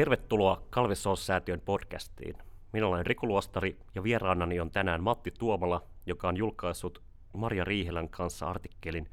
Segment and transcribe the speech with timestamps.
[0.00, 2.34] Tervetuloa Kalvesoos-säätiön podcastiin.
[2.72, 8.08] Minä olen Riku Luostari ja vieraanani on tänään Matti Tuomala, joka on julkaissut Maria Riihelän
[8.08, 9.10] kanssa artikkelin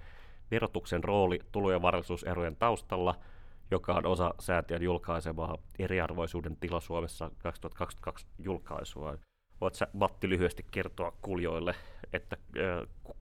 [0.51, 3.15] Verotuksen rooli tulo- ja varallisuuserojen taustalla,
[3.71, 9.17] joka on osa säätiön julkaisemaa Eriarvoisuuden tila Suomessa 2022 julkaisua.
[9.61, 11.75] Voitko Matti lyhyesti kertoa kuulijoille,
[12.13, 12.37] että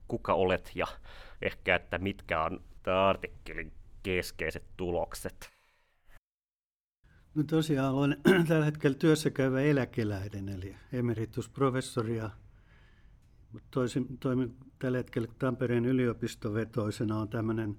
[0.07, 0.87] kuka olet ja
[1.41, 3.71] ehkä, että mitkä on tämä artikkelin
[4.03, 5.56] keskeiset tulokset?
[7.35, 8.17] No tosiaan olen
[8.47, 12.29] tällä hetkellä työssä käyvä eläkeläinen, eli emeritusprofessori ja
[13.71, 17.77] toisin, toimin tällä hetkellä Tampereen yliopistovetoisena on tämmöinen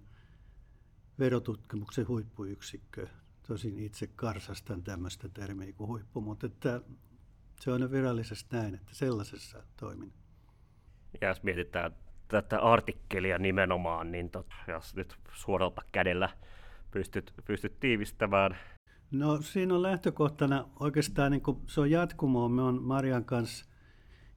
[1.19, 3.07] verotutkimuksen huippuyksikkö.
[3.47, 6.81] Tosin itse karsastan tämmöistä termiä kuin huippu, mutta että
[7.61, 10.13] se on virallisesti näin, että sellaisessa toimin.
[11.21, 11.97] Ja jos mietitään
[12.29, 16.29] tätä artikkelia nimenomaan, niin tot, jos nyt suoralta kädellä
[16.91, 18.59] pystyt, pystyt tiivistämään.
[19.11, 22.49] No siinä on lähtökohtana oikeastaan, niin kuin se on jatkumoa.
[22.49, 23.65] Me on Marian kanssa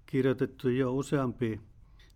[0.05, 1.61] kirjoitettu jo useampi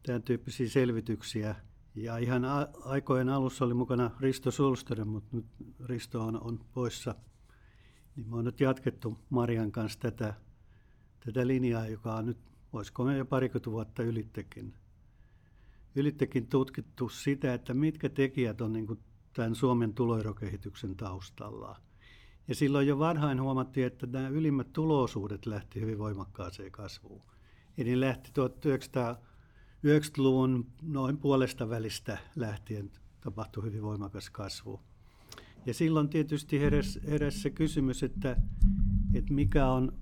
[0.06, 1.56] tämän tyyppisiä selvityksiä.
[1.95, 5.45] Ja ihan a- aikojen alussa oli mukana Risto Sulstonen, mutta nyt
[5.86, 7.16] Risto on, on poissa.
[8.16, 10.34] Niin me on nyt jatkettu Marian kanssa tätä,
[11.25, 12.38] tätä linjaa, joka on nyt,
[12.73, 14.73] voisiko me jo parikymmentä vuotta ylittekin
[15.95, 19.00] ylittekin tutkittu sitä, että mitkä tekijät on niin
[19.34, 21.80] tämän Suomen tuloerokehityksen taustalla.
[22.47, 27.21] Ja silloin jo varhain huomattiin, että nämä ylimmät tuloosuudet lähti hyvin voimakkaaseen kasvuun.
[27.77, 34.81] Eli lähti 1990-luvun noin puolesta välistä lähtien tapahtui hyvin voimakas kasvu.
[35.66, 38.38] Ja silloin tietysti heräsi, heräsi se kysymys, että,
[39.13, 39.93] että mikä, on,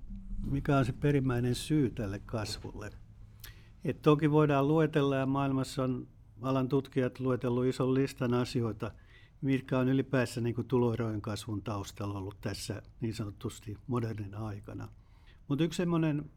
[0.45, 2.89] mikä on se perimmäinen syy tälle kasvulle–
[3.83, 6.07] et toki voidaan luetella ja maailmassa on
[6.41, 8.91] alan tutkijat luetellut ison listan asioita,
[9.43, 14.89] mitkä on ylipäänsä niin kuin tuloerojen kasvun taustalla ollut tässä niin sanotusti modernin aikana.
[15.47, 16.31] Mutta yksi semmoinen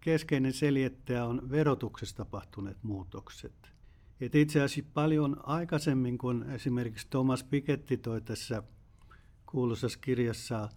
[0.00, 3.72] keskeinen seljettäjä on verotuksessa tapahtuneet muutokset.
[4.20, 8.62] Et itse asiassa paljon aikaisemmin, kun esimerkiksi Thomas Piketty toi tässä
[9.46, 10.68] kuuluisassa kirjassa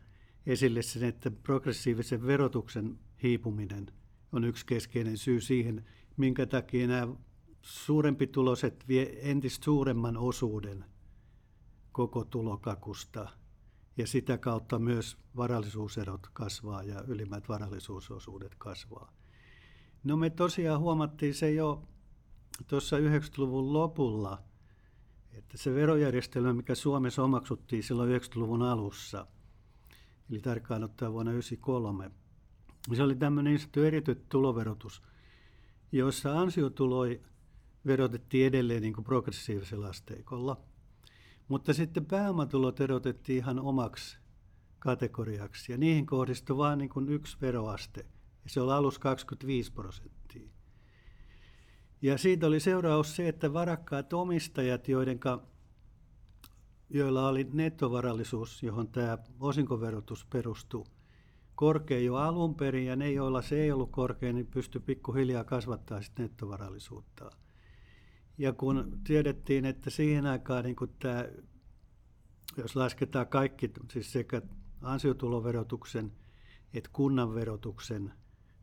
[0.45, 3.88] esille sen, että progressiivisen verotuksen hiipuminen
[4.31, 5.85] on yksi keskeinen syy siihen,
[6.18, 7.13] minkä takia nämä
[7.62, 10.85] suurempi tuloset vie entistä suuremman osuuden
[12.00, 13.30] koko tulokakusta.
[13.98, 19.14] Ja sitä kautta myös varallisuuserot kasvaa ja ylimmät varallisuusosuudet kasvaa.
[20.04, 21.84] No me tosiaan huomattiin se jo
[22.68, 24.44] tuossa 90-luvun lopulla,
[25.32, 29.28] että se verojärjestelmä, mikä Suomessa omaksuttiin silloin 90-luvun alussa,
[30.30, 32.12] eli tarkkaan ottaen vuonna 1993,
[32.96, 35.02] se oli tämmöinen niin sanottu erityt tuloverotus–
[35.92, 37.22] joissa ansiotuloi
[37.86, 40.58] verotettiin edelleen niin kuin progressiivisella asteikolla.
[41.50, 44.18] Mutta sitten pääomatulot erotettiin ihan omaksi
[44.80, 48.06] kategoriaksi ja niihin kohdistui vain niin kuin yksi veroaste.
[48.44, 50.50] Ja se oli alus 25 prosenttia.
[52.02, 55.44] Ja siitä oli seuraus se, että varakkaat omistajat, joidenka,
[56.90, 60.86] joilla oli nettovarallisuus, johon tämä osinkoverotus perustui,
[61.56, 66.02] korkea jo alun perin ja ne, joilla se ei ollut korkea, niin pystyi pikkuhiljaa kasvattaa
[66.02, 67.30] sitten nettovarallisuutta.
[68.39, 71.25] Ja kun tiedettiin, että siihen aikaan niin kuin tämä,
[72.57, 74.41] jos lasketaan kaikki, siis sekä
[74.81, 76.11] ansiotuloverotuksen
[76.73, 78.13] että kunnan verotuksen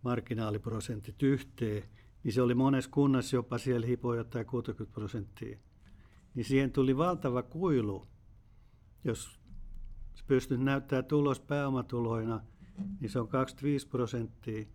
[0.03, 1.83] marginaaliprosentit yhteen,
[2.23, 5.59] niin se oli monessa kunnassa jopa siellä hipoi jotain 60 prosenttia.
[6.35, 8.07] Niin siihen tuli valtava kuilu,
[9.05, 9.39] jos
[10.27, 12.41] pystyt näyttää tulos pääomatuloina–
[13.01, 14.67] niin se on 25 prosenttia.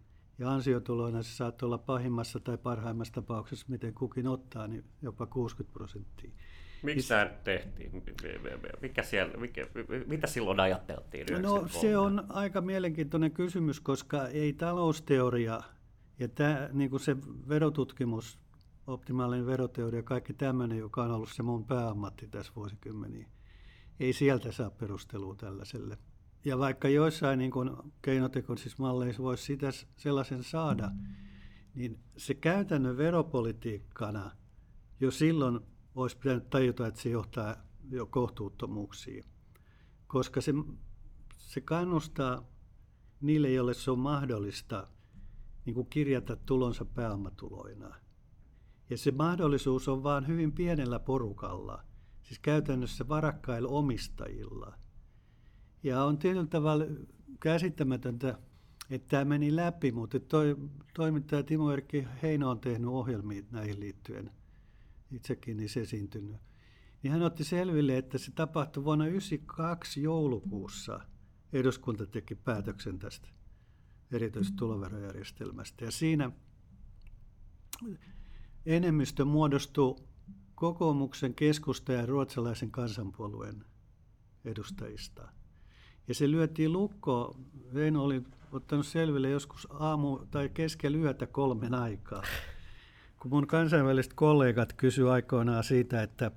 [0.41, 5.73] Ja ansiotuloina se saattaa olla pahimmassa tai parhaimmassa tapauksessa, miten kukin ottaa, niin jopa 60
[5.73, 6.31] prosenttia.
[6.83, 8.03] Miksi tämä tehtiin?
[8.81, 9.67] Mikä siellä, mikä,
[10.07, 11.25] mitä silloin ajateltiin?
[11.41, 15.61] No se on aika mielenkiintoinen kysymys, koska ei talousteoria
[16.19, 17.17] ja tämä, niin kuin se
[17.49, 18.39] verotutkimus,
[18.87, 23.27] optimaalinen veroteoria, kaikki tämmöinen, joka on ollut se mun pääammatti tässä vuosikymmeniä,
[23.99, 25.97] ei sieltä saa perustelua tällaiselle
[26.45, 27.71] ja vaikka joissain niin kuin
[28.01, 30.91] keinotekoisissa malleissa voisi sitä sellaisen saada,
[31.75, 34.31] niin se käytännön veropolitiikkana
[34.99, 35.59] jo silloin
[35.95, 37.55] olisi pitänyt tajuta, että se johtaa
[37.89, 39.23] jo kohtuuttomuuksiin.
[40.07, 40.53] Koska se,
[41.37, 42.47] se kannustaa
[43.21, 44.87] niille, joille se on mahdollista
[45.65, 47.95] niin kuin kirjata tulonsa pääomatuloina.
[48.89, 51.83] Ja se mahdollisuus on vain hyvin pienellä porukalla,
[52.23, 54.73] siis käytännössä varakkailla omistajilla–
[55.83, 56.85] ja on tietyllä tavalla
[57.39, 58.39] käsittämätöntä,
[58.89, 60.55] että tämä meni läpi, mutta toi,
[60.93, 64.31] toimittaja Timo Erkki Heino on tehnyt ohjelmia näihin liittyen,
[65.11, 66.37] itsekin niissä esiintynyt.
[67.03, 70.99] Niin hän otti selville, että se tapahtui vuonna 1992 joulukuussa,
[71.53, 73.27] eduskunta teki päätöksen tästä
[74.11, 75.85] erityisestä tuloverojärjestelmästä.
[75.85, 76.31] Ja siinä
[78.65, 79.95] enemmistö muodostui
[80.55, 83.65] kokoomuksen, keskusta ja ruotsalaisen kansanpuolueen
[84.45, 85.40] edustajista.
[86.07, 87.45] Ja se lyötiin lukkoon.
[87.75, 92.23] En oli ottanut selville joskus aamu tai keskellä yötä kolmen aikaa.
[93.19, 96.31] Kun mun kansainväliset kollegat kysy aikoinaan siitä, että,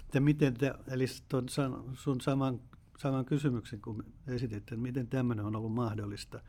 [0.00, 1.46] että miten te, eli ton
[1.94, 2.60] sun saman,
[2.98, 6.40] saman kysymyksen kun esitit, että miten tämmöinen on ollut mahdollista.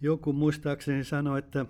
[0.00, 1.66] Joku muistaakseni sanoi, että,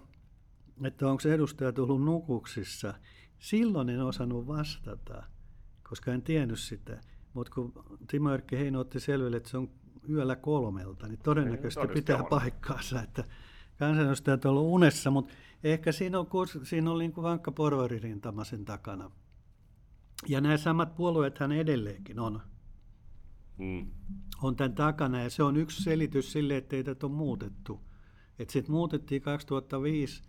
[0.85, 2.95] että onko edustaja tullut nukuksissa.
[3.39, 5.23] Silloin en osannut vastata,
[5.89, 7.01] koska en tiennyt sitä.
[7.35, 7.73] Mutta kun
[8.07, 9.71] Timo Erkki Heino otti selville, että se on
[10.09, 12.27] yöllä kolmelta, niin todennäköisesti Ei, pitää on.
[12.27, 13.25] paikkaansa, että
[13.79, 15.33] kansanedustajat on ollut unessa, mutta
[15.65, 16.27] ehkä siinä on,
[16.63, 19.11] siinä on niin kuin vankka porvaririntama sen takana.
[20.29, 22.41] Ja nämä samat puolueethan edelleenkin on.
[23.59, 23.87] Mm.
[24.43, 27.81] On tämän takana ja se on yksi selitys sille, että ei tätä ole muutettu.
[28.39, 30.23] Että sitten muutettiin 2005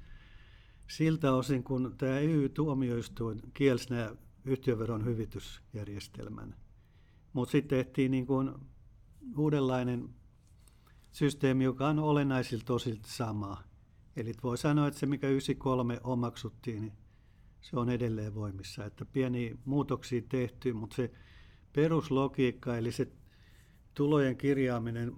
[0.88, 4.16] siltä osin, kun tämä EU-tuomioistuin kielsi nämä
[4.46, 6.56] yhtiöveron hyvitysjärjestelmän.
[7.34, 8.52] Mutta sitten tehtiin niin kuin
[9.38, 10.10] uudenlainen
[11.12, 13.64] systeemi, joka on olennaisilta osilta sama.
[14.16, 16.94] Eli voi sanoa, että se mikä 93 omaksuttiin, niin
[17.62, 18.86] se on edelleen voimissa.
[18.86, 21.12] Että pieni muutoksia tehty, mutta se
[21.74, 23.08] peruslogiikka, eli se
[23.94, 25.14] tulojen kirjaaminen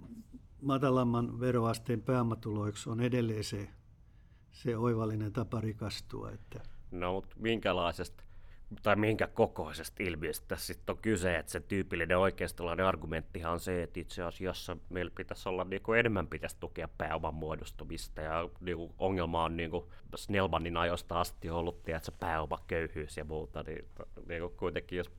[0.62, 3.68] matalamman veroasteen pääomatuloiksi on edelleen se,
[4.52, 6.30] se oivallinen tapa rikastua.
[6.30, 6.60] Että.
[6.90, 8.25] No, mutta minkälaisesta
[8.82, 13.82] tai minkä kokoisesta ilmiöstä tässä sitten on kyse, että se tyypillinen oikeistolainen argumenttihan on se,
[13.82, 18.76] että itse asiassa meillä pitäisi olla niin kuin enemmän pitäisi tukea pääoman muodostumista ja niin
[18.76, 19.84] kuin ongelma on niin kuin
[20.16, 23.84] Snellmanin ajoista asti ollut tiedätkö, pääomaköyhyys ja muuta, niin,
[24.28, 25.10] niin kuin kuitenkin jos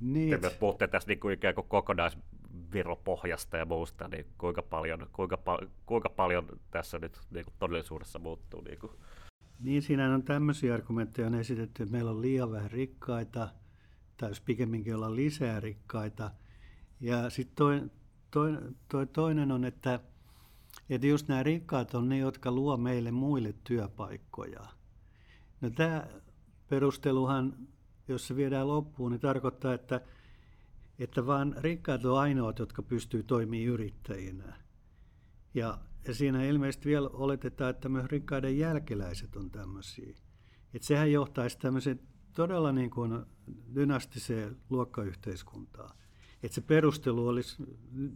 [0.00, 0.40] niin.
[0.40, 5.38] te puhutte tästä niin kuin ikään kuin kokonaisviropohjasta ja muusta, niin kuinka paljon, kuinka,
[5.86, 8.92] kuinka paljon tässä nyt niin kuin todellisuudessa muuttuu niin kuin
[9.62, 13.48] niin, siinä on tämmöisiä argumentteja on esitetty, että meillä on liian vähän rikkaita,
[14.16, 16.30] tai jos pikemminkin olla lisää rikkaita.
[17.00, 17.90] Ja sitten toi,
[18.30, 20.00] toi, toi toinen on, että,
[20.90, 24.66] että just nämä rikkaat on ne, jotka luo meille muille työpaikkoja.
[25.60, 26.06] No tämä
[26.68, 27.54] perusteluhan,
[28.08, 30.00] jos se viedään loppuun, niin tarkoittaa, että,
[30.98, 34.56] että vaan rikkaat on ainoat, jotka pystyy toimimaan yrittäjinä.
[35.54, 35.78] Ja
[36.08, 40.14] ja siinä ilmeisesti vielä oletetaan, että myös rikkaiden jälkeläiset on tämmöisiä.
[40.74, 42.00] Että sehän johtaisi tämmöiseen
[42.32, 43.24] todella niin kuin
[43.74, 45.96] dynastiseen luokkayhteiskuntaan.
[46.42, 47.62] Että se perustelu olisi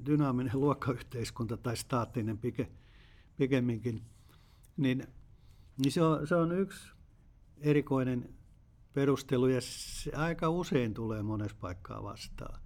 [0.06, 2.69] dynaaminen luokkayhteiskunta tai staattinen pike,
[3.37, 4.03] pikemminkin.
[4.77, 5.06] Niin,
[5.79, 6.93] niin se, on, se on yksi
[7.59, 8.35] erikoinen
[8.93, 12.61] perustelu ja se aika usein tulee monessa paikkaa vastaan.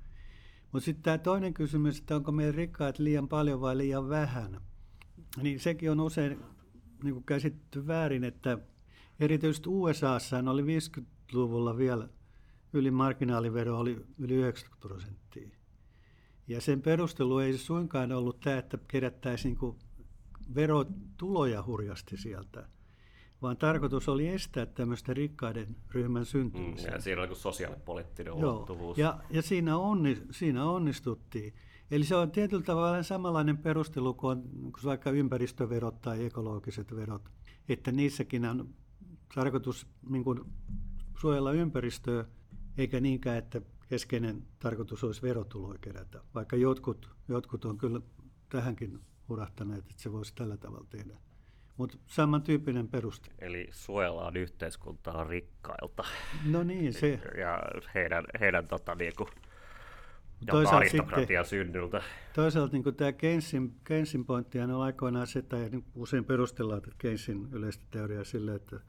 [0.72, 4.60] Mutta sitten tämä toinen kysymys, että onko meidän rikkaat liian paljon vai liian vähän–
[5.42, 6.40] niin sekin on usein
[7.02, 8.58] niin kuin käsitetty väärin, että
[9.20, 12.08] erityisesti USAssa oli 50-luvulla vielä
[12.72, 15.48] yli marginaalivero oli yli 90 prosenttia.
[16.48, 19.76] Ja sen perustelu ei suinkaan ollut tämä, että kerättäisiin niin
[20.54, 22.68] verotuloja hurjasti sieltä,
[23.42, 26.88] vaan tarkoitus oli estää tämmöistä rikkaiden ryhmän syntymistä.
[26.88, 28.98] Mm, ja siinä oli sosiaalipoliittinen ulottuvuus.
[28.98, 31.54] Ja, ja siinä, onni, siinä onnistuttiin.
[31.90, 37.30] Eli se on tietyllä tavalla samanlainen perustelu kuin, kuin vaikka ympäristöverot tai ekologiset verot,
[37.68, 38.74] että niissäkin on
[39.34, 40.40] tarkoitus niin kuin,
[41.18, 42.24] suojella ympäristöä,
[42.78, 48.00] eikä niinkään, että keskeinen tarkoitus olisi verotuloja kerätä, vaikka jotkut, jotkut on kyllä
[48.48, 51.18] tähänkin hurahtaneet, että se voisi tällä tavalla tehdä.
[51.76, 53.30] Mutta samantyyppinen peruste.
[53.38, 56.04] Eli suojellaan yhteiskuntaa rikkailta.
[56.44, 57.20] No niin, se.
[57.38, 57.62] Ja
[57.94, 58.98] heidän, heidän tota,
[60.46, 62.02] toisaalta aristokratia synnyltä.
[62.34, 67.48] Toisaalta niin tämä Keynesin, Keynesin pointti on aikoinaan se, tai niin usein perustellaan että Keynesin
[67.52, 68.80] yleistä teoriaa sille, että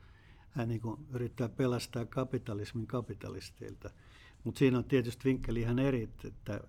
[0.49, 3.89] hän niin kuin yrittää pelastaa kapitalismin kapitalisteilta.
[4.43, 6.59] Mutta siinä on tietysti vinkkeli ihan eri, että, että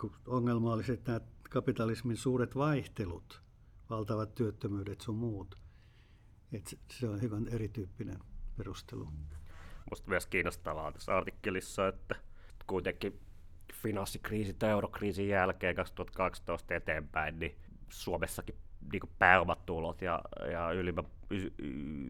[0.00, 3.42] kun ongelma olisi, että nämä kapitalismin suuret vaihtelut,
[3.90, 5.58] valtavat työttömyydet sun muut,
[6.52, 8.18] että se on hyvin erityyppinen
[8.56, 9.08] perustelu.
[9.84, 12.14] Minusta myös kiinnostavaa tässä artikkelissa, että
[12.66, 13.20] kuitenkin
[13.84, 17.56] finanssikriisin tai eurokriisin jälkeen 2012 eteenpäin, niin
[17.88, 18.54] Suomessakin
[18.92, 20.20] niin pääomatulot ja,
[20.52, 21.04] ja ylimmän,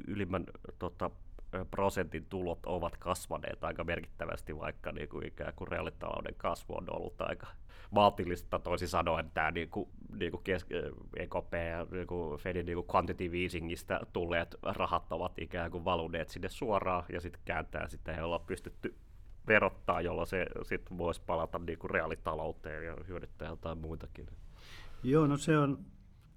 [0.06, 0.44] ylimmän
[0.78, 1.10] tota,
[1.70, 7.20] prosentin tulot ovat kasvaneet aika merkittävästi, vaikka niin kuin ikään kuin reaalitalouden kasvu on ollut
[7.20, 7.46] aika
[7.90, 8.58] maltillista.
[8.58, 9.88] Toisin sanoen tämä niin kuin,
[10.18, 10.66] niin kuin kes-
[11.16, 16.28] EKP ja niin kuin Fedin niin kuin quantitative easingistä tulleet rahat ovat ikään kuin valuneet
[16.28, 18.94] sinne suoraan ja sitten kääntää sitä, jolla on pystytty
[19.46, 24.26] verottaa, jolloin se sitten voisi palata niin kuin reaalitalouteen ja hyödyttää jotain muitakin.
[25.02, 25.78] Joo, no se on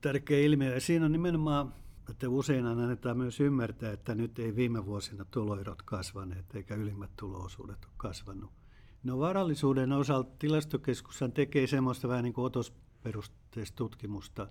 [0.02, 0.74] tärkeä ilmiö.
[0.74, 1.74] Ja siinä on nimenomaan,
[2.10, 7.86] että usein annetaan myös ymmärtää, että nyt ei viime vuosina tuloerot kasvaneet eikä ylimmät tuloosuudet
[7.86, 8.52] ole kasvanut.
[9.04, 14.48] No varallisuuden osalta tilastokeskus tekee semmoista vähän niin kuin otosperusteista tutkimusta.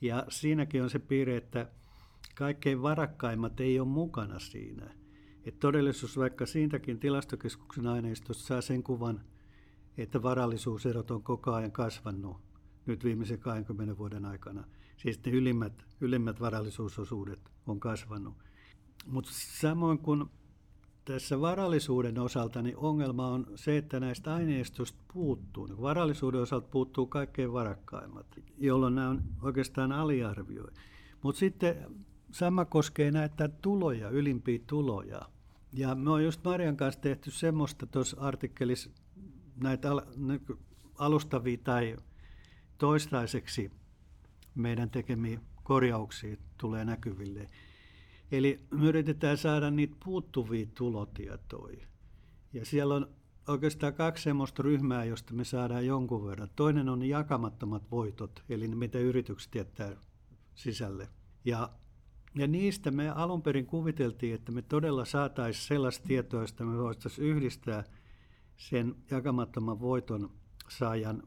[0.00, 1.70] Ja siinäkin on se piirre, että
[2.34, 5.03] kaikkein varakkaimmat ei ole mukana siinä.
[5.46, 9.20] Et todellisuus vaikka siitäkin tilastokeskuksen aineistosta saa sen kuvan,
[9.98, 12.36] että varallisuuserot on koko ajan kasvanut
[12.86, 14.64] nyt viimeisen 20 vuoden aikana.
[14.96, 18.34] Siis ne ylimmät, ylimmät varallisuusosuudet on kasvanut.
[19.06, 20.24] Mutta samoin kuin
[21.04, 25.66] tässä varallisuuden osalta niin ongelma on se, että näistä aineistoista puuttuu.
[25.66, 28.26] Niin varallisuuden osalta puuttuu kaikkein varakkaimmat,
[28.58, 30.72] jolloin nämä on oikeastaan aliarvioi.
[31.22, 31.94] Mutta sitten
[32.30, 35.20] sama koskee näitä tuloja, ylimpiä tuloja.
[35.76, 38.90] Ja me on just Marian kanssa tehty semmoista tuossa artikkelissa
[39.62, 39.88] näitä
[40.98, 41.96] alustavia tai
[42.78, 43.70] toistaiseksi
[44.54, 47.50] meidän tekemiä korjauksia tulee näkyville.
[48.32, 51.86] Eli me yritetään saada niitä puuttuvia tulotietoja.
[52.52, 53.08] Ja siellä on
[53.48, 56.50] oikeastaan kaksi sellaista ryhmää, josta me saadaan jonkun verran.
[56.56, 59.96] Toinen on jakamattomat voitot, eli ne mitä yritykset jättää
[60.54, 61.08] sisälle.
[61.44, 61.70] Ja,
[62.34, 67.28] ja niistä me alun perin kuviteltiin, että me todella saataisiin sellaista tietoa, josta me voitaisiin
[67.28, 67.84] yhdistää
[68.56, 70.30] sen jakamattoman voiton
[70.68, 71.22] saajan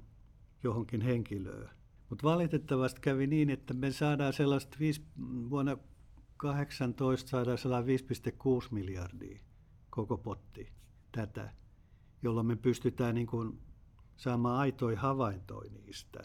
[0.64, 1.70] johonkin henkilöön.
[2.10, 5.06] Mutta valitettavasti kävi niin, että me saadaan sellaista viisi,
[5.50, 5.78] vuonna
[6.38, 9.40] 18 saadaan sellainen 5,6 miljardia
[9.90, 10.74] koko potti
[11.12, 11.54] tätä,
[12.22, 13.60] jolloin me pystytään niin kuin
[14.18, 16.20] saamaan aitoja havaintoja niistä.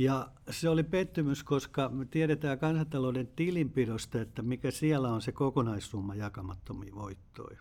[0.00, 6.14] Ja se oli pettymys, koska me tiedetään kansantalouden tilinpidosta, että mikä siellä on se kokonaissumma
[6.14, 7.60] jakamattomia voittoja.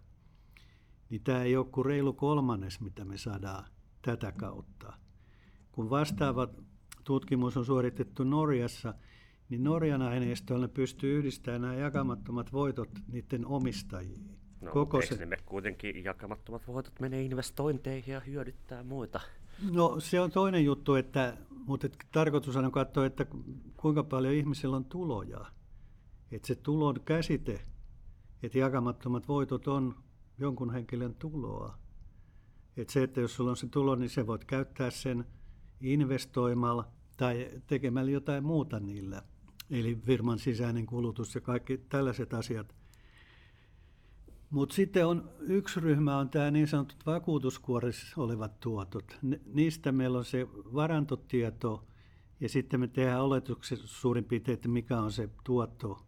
[1.10, 3.66] Niin tämä ei ole kuin reilu kolmannes, mitä me saadaan
[4.02, 4.94] tätä kautta.
[5.72, 6.48] Kun vastaava
[7.04, 8.94] tutkimus on suoritettu Norjassa,
[9.50, 14.38] niin Norjan aineistoilla pystyy yhdistämään nämä jakamattomat voitot niiden omistajiin.
[14.62, 15.26] No, Koko se...
[15.26, 19.20] ne kuitenkin jakamattomat voitot menee investointeihin ja hyödyttää muita?
[19.72, 23.26] No se on toinen juttu, että, mutta että tarkoitus on katsoa, että
[23.78, 25.46] kuinka paljon ihmisillä on tuloja.
[26.32, 27.62] Että se tulon käsite,
[28.44, 29.96] että jakamattomat voitot on
[30.38, 31.78] jonkun henkilön tuloa.
[32.78, 35.26] Että se, että jos sulla on se tulo, niin se voit käyttää sen
[35.82, 36.88] investoimalla
[37.18, 39.22] tai tekemällä jotain muuta niillä.
[39.70, 42.76] Eli firman sisäinen kulutus ja kaikki tällaiset asiat.
[44.50, 49.18] Mutta sitten on yksi ryhmä on tämä niin sanotut vakuutuskuorissa olevat tuotot.
[49.46, 51.88] Niistä meillä on se varantotieto
[52.40, 56.06] ja sitten me tehdään oletukset suurin piirtein, että mikä on se tuotto.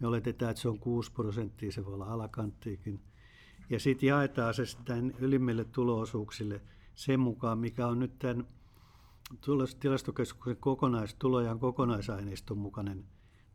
[0.00, 3.00] Me oletetaan, että se on 6 prosenttia, se voi olla alakanttiikin.
[3.70, 6.62] Ja sitten jaetaan se sitten ylimmille tuloosuuksille
[6.94, 8.46] sen mukaan, mikä on nyt tämän
[9.80, 13.04] tilastokeskuksen kokonaistulojen kokonaisaineiston mukainen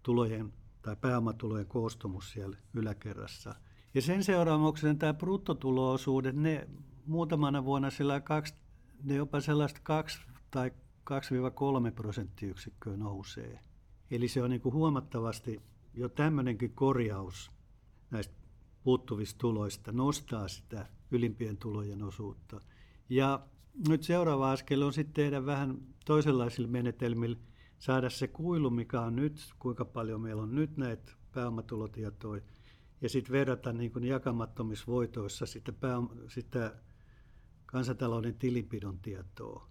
[0.03, 3.55] tulojen tai pääomatulojen koostumus siellä yläkerrassa.
[3.93, 6.67] Ja sen seuraamuksena tämä bruttotuloosuudet, ne
[7.05, 8.53] muutamana vuonna sillä kaksi,
[9.03, 10.21] ne jopa sellaista 2
[10.51, 10.71] tai
[11.89, 13.59] 2-3 prosenttiyksikköä nousee.
[14.11, 15.61] Eli se on niin kuin huomattavasti
[15.93, 17.51] jo tämmöinenkin korjaus
[18.11, 18.33] näistä
[18.83, 22.61] puuttuvista tuloista nostaa sitä ylimpien tulojen osuutta.
[23.09, 23.39] Ja
[23.87, 27.37] nyt seuraava askel on sitten tehdä vähän toisenlaisilla menetelmillä,
[27.79, 32.41] saada se kuilu, mikä on nyt, kuinka paljon meillä on nyt näitä pääomatulotietoja,
[33.01, 36.75] ja sitten verrata niin kuin jakamattomissa voitoissa sitä, pääom- sitä
[37.65, 39.69] kansantalouden tilinpidon tietoa.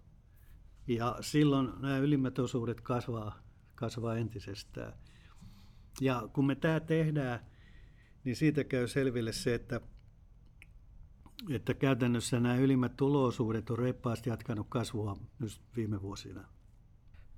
[0.87, 3.39] Ja silloin nämä ylimmät osuudet kasvaa,
[3.75, 4.93] kasvaa entisestään.
[6.01, 7.39] Ja kun me tämä tehdään,
[8.23, 9.81] niin siitä käy selville se, että,
[11.49, 16.47] että käytännössä nämä ylimmät tuloosuudet on reippaasti jatkanut kasvua nyt viime vuosina.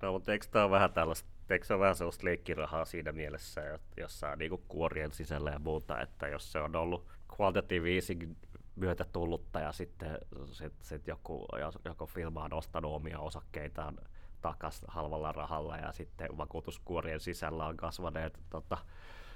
[0.02, 3.80] No, mutta eikö tämä ole vähän tällaista, eikö se ole vähän sellaista leikkirahaa siinä mielessä,
[3.98, 7.08] jossa niin kuorien sisällä ja muuta, että jos se on ollut
[7.40, 8.36] quantitative easing
[8.76, 10.18] myötä tullutta ja sitten
[10.52, 11.48] sit, sit joku,
[11.86, 13.98] joku firma on ostanut omia osakkeitaan
[14.42, 18.78] takas halvalla rahalla ja sitten vakuutuskuorien sisällä on kasvaneet tota,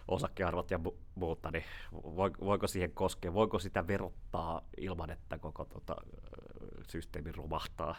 [0.08, 0.80] osakkearvot ja
[1.16, 1.64] muuta, niin
[2.40, 5.96] voiko siihen koskea, voiko sitä verottaa ilman, että koko tota,
[6.90, 7.96] systeemi romahtaa?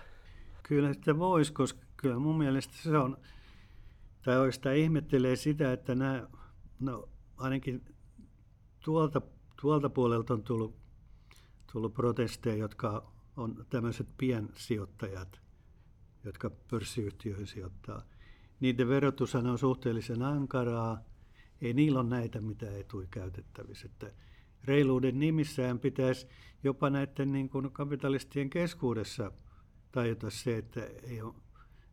[0.63, 3.17] Kyllä sitä voisi, koska kyllä mun mielestä se on,
[4.29, 6.29] tai oikeastaan ihmettelee sitä, että nämä,
[6.81, 7.85] no ainakin
[8.85, 9.21] tuolta,
[9.61, 10.77] tuolta puolelta on tullut,
[11.73, 15.41] tullut protesteja, jotka on tämmöiset piensijoittajat,
[16.25, 18.03] jotka pörssiyhtiöihin sijoittaa.
[18.61, 21.05] Niiden verotus on suhteellisen ankaraa,
[21.61, 23.87] ei niillä ole näitä mitä etuja käytettävissä.
[23.87, 24.13] Että
[24.65, 26.27] reiluuden nimissään pitäisi
[26.65, 29.33] jopa näiden niin kuin kapitalistien keskuudessa
[29.93, 31.35] tajuta se, että ei ole,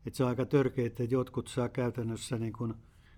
[0.05, 2.73] että se on aika törkeä, että jotkut saa käytännössä niin kuin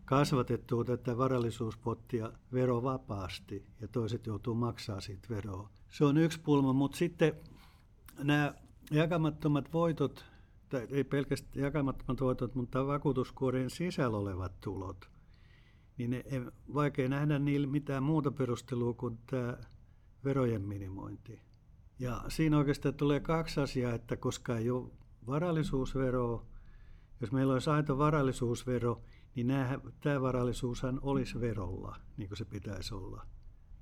[0.05, 5.69] kasvatettua tätä varallisuuspottia verovapaasti ja toiset joutuu maksaa siitä veroa.
[5.89, 7.33] Se on yksi pulma, mutta sitten
[8.23, 8.53] nämä
[8.91, 10.25] jakamattomat voitot,
[10.69, 15.09] tai ei pelkästään jakamattomat voitot, mutta vakuutuskuorien sisällä olevat tulot,
[15.97, 16.41] niin ne, ei,
[16.73, 19.57] vaikea nähdä niillä mitään muuta perustelua kuin tämä
[20.23, 21.39] verojen minimointi.
[21.99, 24.91] Ja siinä oikeastaan tulee kaksi asiaa, että koska ei ole
[25.27, 26.45] varallisuusveroa,
[27.21, 29.01] jos meillä olisi aito varallisuusvero,
[29.35, 33.25] niin nämä, tämä varallisuushan olisi verolla, niin kuin se pitäisi olla.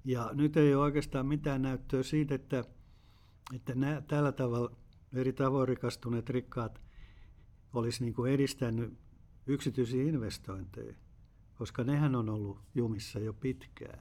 [0.06, 2.63] Ja nyt ei ole oikeastaan mitään näyttöä siitä, että,
[3.56, 4.72] että nämä, tällä tavalla
[5.13, 6.82] eri tavoin rikastuneet rikkaat
[7.74, 8.94] olisi niin kuin edistänyt
[9.48, 10.96] yksityisiä investointeja,
[11.56, 14.00] koska nehän on ollut jumissa jo pitkään.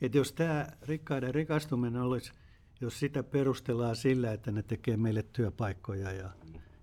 [0.00, 2.32] Et jos tämä rikkaiden rikastuminen olisi,
[2.80, 6.30] jos sitä perustellaan sillä, että ne tekee meille työpaikkoja ja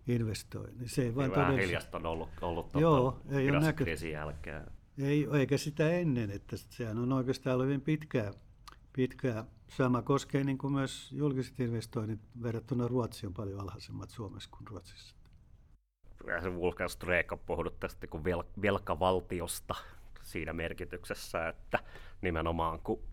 [0.07, 1.57] investoi, niin se ei vaan todella...
[1.57, 3.86] hiljasta on ollut, ollut Joo, ei ole näkö...
[4.12, 4.63] jälkeen.
[4.98, 8.33] Ei, eikä sitä ennen, että sehän on oikeastaan ollut hyvin pitkää,
[8.93, 9.45] pitkää.
[9.67, 15.15] Sama koskee niin kuin myös julkiset investoinnit verrattuna Ruotsiin on paljon alhaisemmat Suomessa kuin Ruotsissa.
[16.41, 19.75] Se Vulkan Streek on puhunut tästä kuin vel- velkavaltiosta
[20.22, 21.79] siinä merkityksessä, että
[22.22, 23.03] nimenomaan kun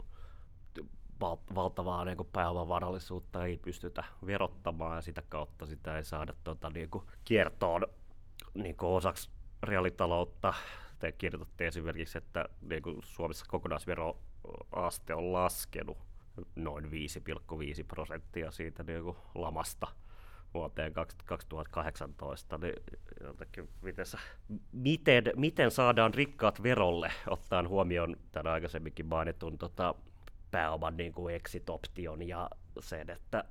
[1.54, 7.04] valtavaa niin pääomavarallisuutta ei pystytä verottamaan ja sitä kautta sitä ei saada tota, niin kuin
[7.24, 7.86] kiertoon
[8.54, 9.30] niin kuin osaksi
[9.62, 10.54] reaalitaloutta.
[10.98, 15.98] Te kirjoitatte esimerkiksi, että niin kuin Suomessa kokonaisveroaste on laskenut
[16.56, 16.90] noin 5,5
[17.88, 19.86] prosenttia siitä niin kuin lamasta
[20.54, 20.92] vuoteen
[21.24, 22.74] 2018, niin
[23.24, 24.06] jotenkin, miten,
[24.72, 29.94] miten, miten saadaan rikkaat verolle, ottaen huomioon tämän aikaisemminkin mainitun tota,
[30.50, 33.44] pääoman niin kuin exit-option ja sen, että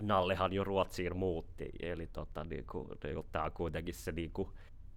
[0.00, 4.48] Nallehan jo Ruotsiin muutti, eli tota, niin kuin, niin tämä on kuitenkin se niin kuin,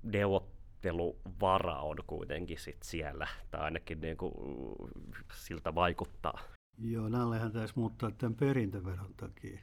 [0.03, 4.33] neuvotteluvara on kuitenkin sit siellä, tai ainakin niin kuin,
[5.33, 6.39] siltä vaikuttaa.
[6.77, 9.59] Joo, Nallehan taisi muuttaa tämän perintöveron takia.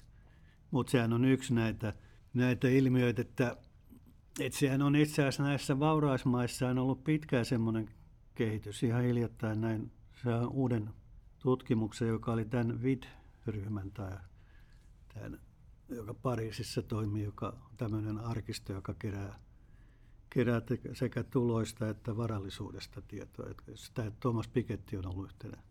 [0.71, 1.93] Mutta sehän on yksi näitä,
[2.35, 3.57] näitä ilmiöitä, että,
[4.41, 7.91] että sehän on itse asiassa näissä vauraismaissa on ollut pitkään semmoinen
[8.35, 8.83] kehitys.
[8.83, 10.91] Ihan hiljattain näin se on uuden
[11.45, 14.13] tutkimuksen, joka oli tämän VID-ryhmän tai
[15.15, 15.41] tämän,
[15.89, 19.41] joka Pariisissa toimii, joka on tämmöinen arkisto, joka kerää,
[20.31, 23.47] kerää sekä tuloista että varallisuudesta tietoa.
[23.95, 25.63] Tämä Thomas Piketty on ollut yhtenä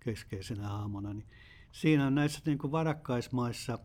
[0.00, 1.14] keskeisenä haamona.
[1.14, 1.26] Niin
[1.72, 3.78] siinä on näissä niin kuin varakkaismaissa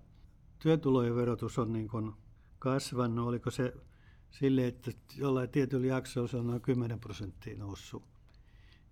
[0.60, 2.12] työtulojen verotus on niin kuin
[2.60, 3.28] kasvanut.
[3.28, 3.74] Oliko se
[4.32, 8.04] sille, että jollain tietyllä jaksolla se on noin 10 prosenttia noussut.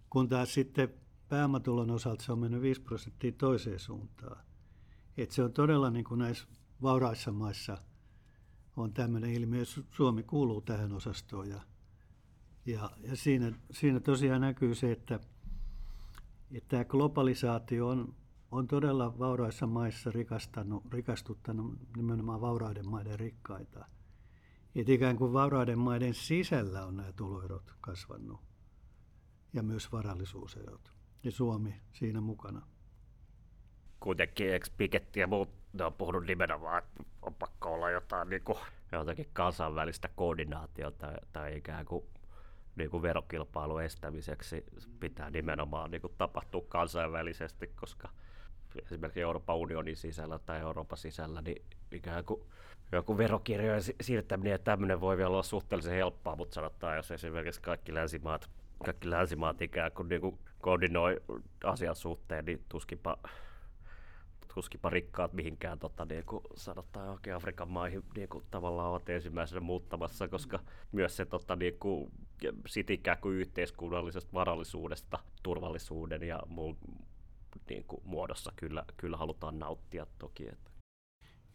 [0.10, 0.94] Kun taas sitten
[1.30, 4.46] pääomatulon osalta se on mennyt 5 prosenttia toiseen suuntaan.
[5.18, 6.48] Et se on todella niin kuin näissä
[6.82, 7.78] vauraissa maissa
[8.78, 9.64] on tämmöinen ilmiö.
[9.92, 11.62] Suomi kuuluu tähän osastoon ja,
[12.66, 15.20] ja, ja siinä, siinä tosiaan näkyy se, että,
[16.52, 18.16] että tämä globalisaatio on,
[18.52, 23.86] on todella vauraissa maissa rikastanut, rikastuttanut nimenomaan vauraiden maiden rikkaita.
[24.76, 28.40] Et ikään kuin vauraiden maiden sisällä on nämä tuloerot kasvanut
[29.54, 32.62] ja myös varallisuuserot ja Suomi siinä mukana.
[34.00, 38.44] Kuitenkin eikö Piketti ja muut ne on puhunut nimenomaan, että on pakko olla jotain niin
[38.44, 38.58] kuin,
[38.92, 42.06] jotakin kansainvälistä koordinaatiota tai ikään kuin,
[42.76, 44.64] niin kuin verokilpailun estämiseksi
[45.00, 48.10] pitää nimenomaan niin kuin tapahtua kansainvälisesti, koska
[48.86, 52.42] esimerkiksi Euroopan unionin sisällä tai Euroopan sisällä, niin ikään kuin
[52.92, 57.94] joku verokirjojen siirtäminen ja tämmöinen voi vielä olla suhteellisen helppoa, mutta sanotaan, jos esimerkiksi kaikki
[57.94, 58.50] länsimaat,
[58.86, 61.22] kaikki länsimaat ikään kuin, niin kuin koordinoi
[61.64, 63.18] asian suhteen, niin tuskipa,
[64.54, 69.62] tuskipa rikkaat mihinkään tota, niin kuin sanotaan oikein Afrikan maihin niin kuin tavallaan ovat ensimmäisenä
[69.62, 70.60] muuttamassa, koska
[70.92, 72.12] myös se tota, niin kuin,
[72.68, 76.78] sit ikään kuin yhteiskunnallisesta varallisuudesta, turvallisuuden ja muun
[77.70, 80.48] niin kuin, muodossa kyllä, kyllä halutaan nauttia toki.
[80.50, 80.72] Että.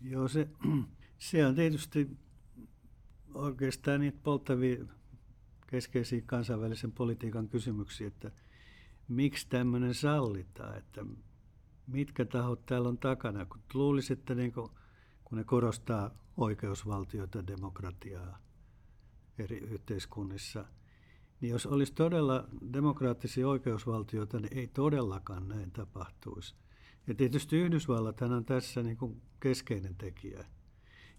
[0.01, 0.49] Joo, se,
[1.19, 2.11] se on tietysti
[3.35, 4.85] oikeastaan niitä polttavia
[5.75, 8.31] keskeisiä kansainvälisen politiikan kysymyksiä, että
[9.09, 11.07] miksi tämmöinen sallitaan, että
[11.87, 13.47] mitkä tahot täällä on takana.
[13.47, 14.71] Kun luulisi, että niin kun,
[15.25, 18.39] kun ne korostaa oikeusvaltiota, demokratiaa
[19.39, 20.65] eri yhteiskunnissa,
[21.41, 26.55] niin jos olisi todella demokraattisia oikeusvaltioita, niin ei todellakaan näin tapahtuisi.
[27.07, 30.45] Ja tietysti Yhdysvallat on tässä niin kuin keskeinen tekijä.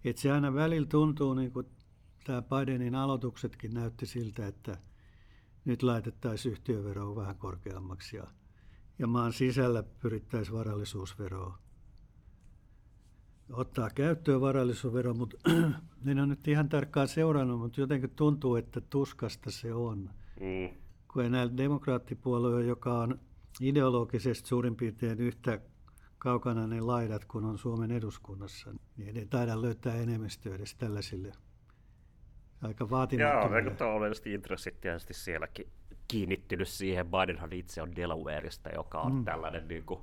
[0.04, 1.68] Että se aina välillä tuntuu, niin kuin
[2.26, 4.78] tämä Bidenin aloituksetkin näytti siltä, että–
[5.66, 8.28] nyt laitettaisiin yhtiöveroa vähän korkeammaksi ja,
[9.00, 11.58] ja maan sisällä pyrittäisiin varallisuusveroa
[13.52, 15.38] ottaa käyttöön varallisuusvero, mutta
[16.08, 20.10] en ole nyt ihan tarkkaan seurannut, mutta jotenkin tuntuu, että tuskasta se on.
[20.40, 20.78] Mm.
[21.14, 23.20] Kun enää demokraattipuolue, joka on
[23.62, 25.60] ideologisesti suurin piirtein yhtä
[26.18, 31.32] kaukana ne laidat, kun on Suomen eduskunnassa, niin ei taida löytää enemmistöä edes tällaisille
[32.62, 33.62] aika vaatimattomille.
[33.62, 35.68] Joo, taloudelliset intressit tietysti sielläkin
[36.08, 37.06] kiinnittynyt siihen.
[37.06, 39.26] Bidenhan itse on Delawareista, joka on mm.
[39.26, 40.00] tällainen niin kuin,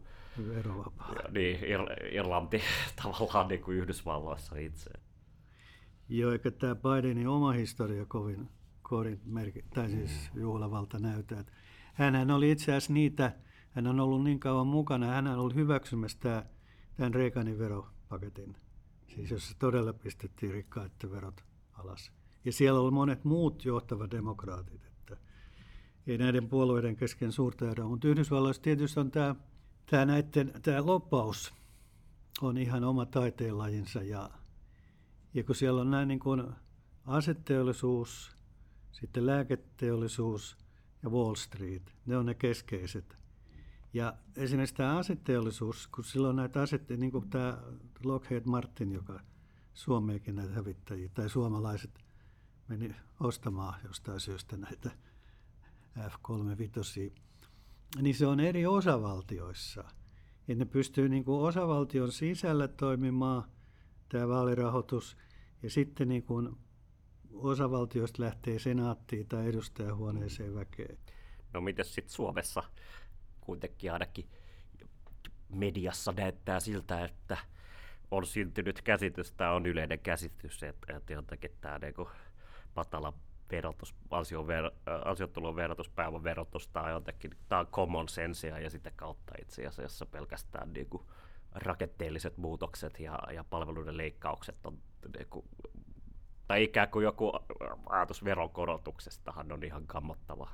[0.48, 1.14] verovapaa.
[1.30, 2.60] Niin, Ir- Irlanti
[3.02, 4.90] tavallaan niin kuin Yhdysvalloissa itse.
[6.08, 8.48] Joo, eikä tämä Bidenin oma historia kovin,
[8.82, 11.44] kovin merki, tai siis juhlavalta näytä.
[11.94, 13.32] Hänhän oli itse asiassa niitä,
[13.70, 16.44] hän on ollut niin kauan mukana, hän on ollut hyväksymässä tämä,
[16.96, 18.56] tämän Reaganin veropaketin,
[19.06, 22.12] siis jossa todella pistettiin rikkaiden verot alas.
[22.44, 25.16] Ja siellä oli monet muut johtavat demokraatit, että
[26.07, 27.88] ei näiden puolueiden kesken suurta eroa.
[27.88, 29.35] Mutta Yhdysvalloissa tietysti on tämä,
[29.90, 31.55] tämä, näiden, tämä loppaus
[32.40, 34.31] on ihan oma taiteenlajinsa ja,
[35.35, 36.42] ja kun siellä on näin niin kuin
[37.07, 38.37] aseteollisuus,
[38.92, 40.57] sitten lääketeollisuus
[41.02, 43.18] ja Wall Street, ne on ne keskeiset.
[43.94, 47.59] Ja esimerkiksi tämä aseteollisuus, kun silloin näitä asetteja, niin kuin tämä
[48.05, 49.20] Lockheed Martin, joka
[49.74, 51.90] Suomeenkin näitä hävittäjiä, tai suomalaiset
[52.68, 54.90] meni ostamaan jostain syystä näitä
[55.98, 57.12] F-35,
[58.03, 59.85] niin se on eri osavaltioissa.
[60.48, 63.44] Ja ne pystyy niin kuin osavaltion sisällä toimimaan,
[64.09, 65.16] tämä vaalirahoitus,
[65.62, 66.57] ja sitten niin kuin
[67.33, 70.98] osavaltioista lähtee senaattiin tai edustajahuoneeseen väkeen.
[71.53, 72.62] No miten sitten Suomessa
[73.40, 74.29] kuitenkin ainakin
[75.48, 77.37] mediassa näyttää siltä, että
[78.11, 81.94] on syntynyt käsitys, tämä on yleinen käsitys, että, että jotenkin tämä niin
[82.76, 83.12] matala
[83.50, 83.94] verotus,
[85.04, 89.66] ansiotulon verotus, pääoman verotus, tämä on jotenkin, tämä on common sensea ja sitä kautta itse
[89.66, 91.02] asiassa pelkästään niin kuin
[91.54, 94.78] rakenteelliset muutokset ja, ja palveluiden leikkaukset on
[95.18, 95.44] niin kuin,
[96.48, 97.32] tai ikään kuin joku
[97.87, 100.48] ajatus veronkorotuksestahan on ihan kammottava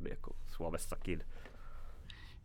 [0.00, 1.24] niin kuin Suomessakin.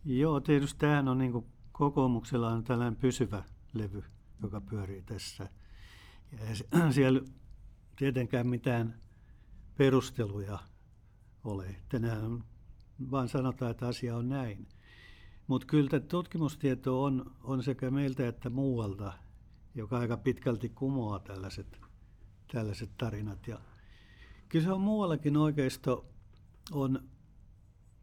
[0.05, 4.03] Joo, tietysti tämähän on niin kuin kokoomuksella on tällainen pysyvä levy,
[4.43, 5.49] joka pyörii tässä.
[6.31, 7.21] Ja siellä
[7.95, 8.99] tietenkään mitään
[9.77, 10.59] perusteluja
[11.43, 11.75] ole.
[11.89, 12.43] Tänään
[13.11, 14.67] vaan sanotaan, että asia on näin.
[15.47, 19.13] Mutta kyllä tutkimustieto on, on sekä meiltä että muualta,
[19.75, 21.81] joka aika pitkälti kumoaa tällaiset,
[22.51, 23.47] tällaiset tarinat.
[23.47, 23.59] Ja
[24.49, 26.05] kyllä se on muuallakin oikeisto
[26.71, 27.09] on,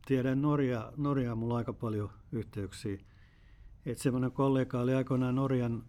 [0.06, 2.98] tiedän Norja, Norjaa mulla aika paljon yhteyksiä.
[3.87, 5.84] Että semmoinen kollega oli aikoinaan Norjan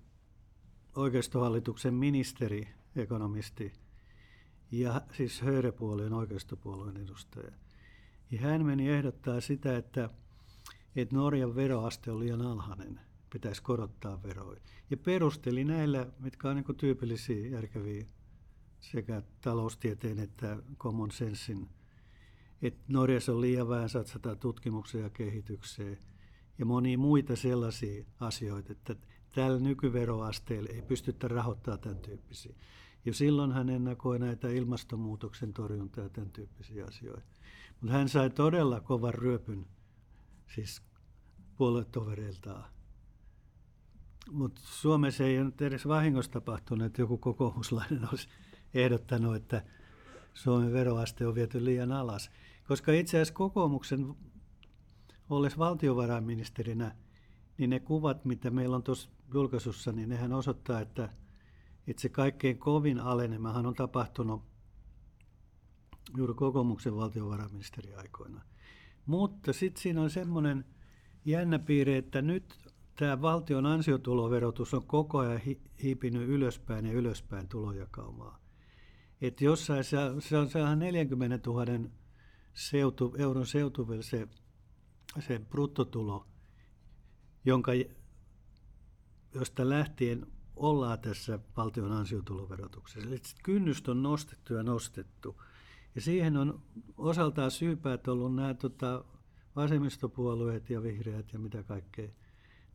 [0.95, 3.73] oikeistohallituksen ministeri, ekonomisti–
[4.71, 7.51] ja siis Höyrepuolueen oikeistopuolueen edustaja.
[8.31, 10.09] Ja hän meni ehdottaa sitä, että,
[10.95, 12.99] että Norjan veroaste on liian alhainen,
[13.33, 14.61] pitäisi korottaa veroja.
[14.89, 18.05] Ja perusteli näillä, mitkä on niin tyypillisiä järkeviä
[18.79, 21.69] sekä taloustieteen että common sensin,
[22.61, 25.97] että Norjassa on liian vähän satsata tutkimukseen ja kehitykseen
[26.59, 28.95] ja monia muita sellaisia asioita, että
[29.31, 32.55] tällä nykyveroasteella ei pystytä rahoittamaan tämän tyyppisiä.
[33.05, 37.35] Jo silloin hän ennakoi näitä ilmastonmuutoksen torjuntaa ja tämän tyyppisiä asioita.
[37.81, 39.65] Mutta hän sai todella kovan ryöpyn,
[40.55, 40.81] siis
[41.57, 42.69] puoluetovereiltaan.
[44.31, 48.27] Mutta Suomessa ei ole edes vahingossa tapahtunut, että joku kokoomuslainen olisi
[48.73, 49.63] ehdottanut, että
[50.33, 52.31] Suomen veroaste on viety liian alas.
[52.67, 54.15] Koska itse asiassa kokoomuksen
[55.29, 56.95] ollessa valtiovarainministerinä,
[57.57, 61.09] niin ne kuvat, mitä meillä on tuossa julkaisussa, niin nehän osoittaa, että–
[61.87, 64.41] itse kaikkein kovin alenemahan on tapahtunut
[66.17, 68.41] juuri kokoomuksen valtiovarainministeriaikoina.
[69.05, 70.65] Mutta sitten siinä on semmoinen
[71.25, 72.57] jännä piirre, että nyt
[72.95, 75.41] tämä valtion ansiotuloverotus on koko ajan
[75.83, 78.39] hiipinyt ylöspäin ja ylöspäin tulojakaumaa.
[79.21, 81.65] Että jossain se, se on sehän 40 000
[82.53, 84.27] seutu, euron seutuvilla se,
[85.19, 86.27] se bruttotulo,
[87.45, 87.71] jonka,
[89.33, 93.09] josta lähtien ollaan tässä valtion ansiotuloverotuksessa.
[93.09, 95.41] Eli kynnystä on nostettu ja nostettu.
[95.95, 96.61] Ja siihen on
[96.97, 99.03] osaltaan syypäät ollut nämä tota,
[99.55, 102.09] vasemmistopuolueet ja vihreät ja mitä kaikkea.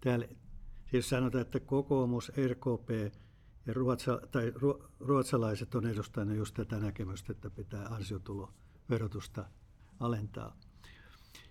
[0.01, 0.29] Täällä
[0.91, 2.91] siis sanotaan, että kokoomus, RKP
[3.67, 4.53] ja ruotsa, tai
[5.01, 9.45] ruotsalaiset on edustaneet just tätä näkemystä, että pitää ansiotuloverotusta
[10.01, 10.57] alentaa.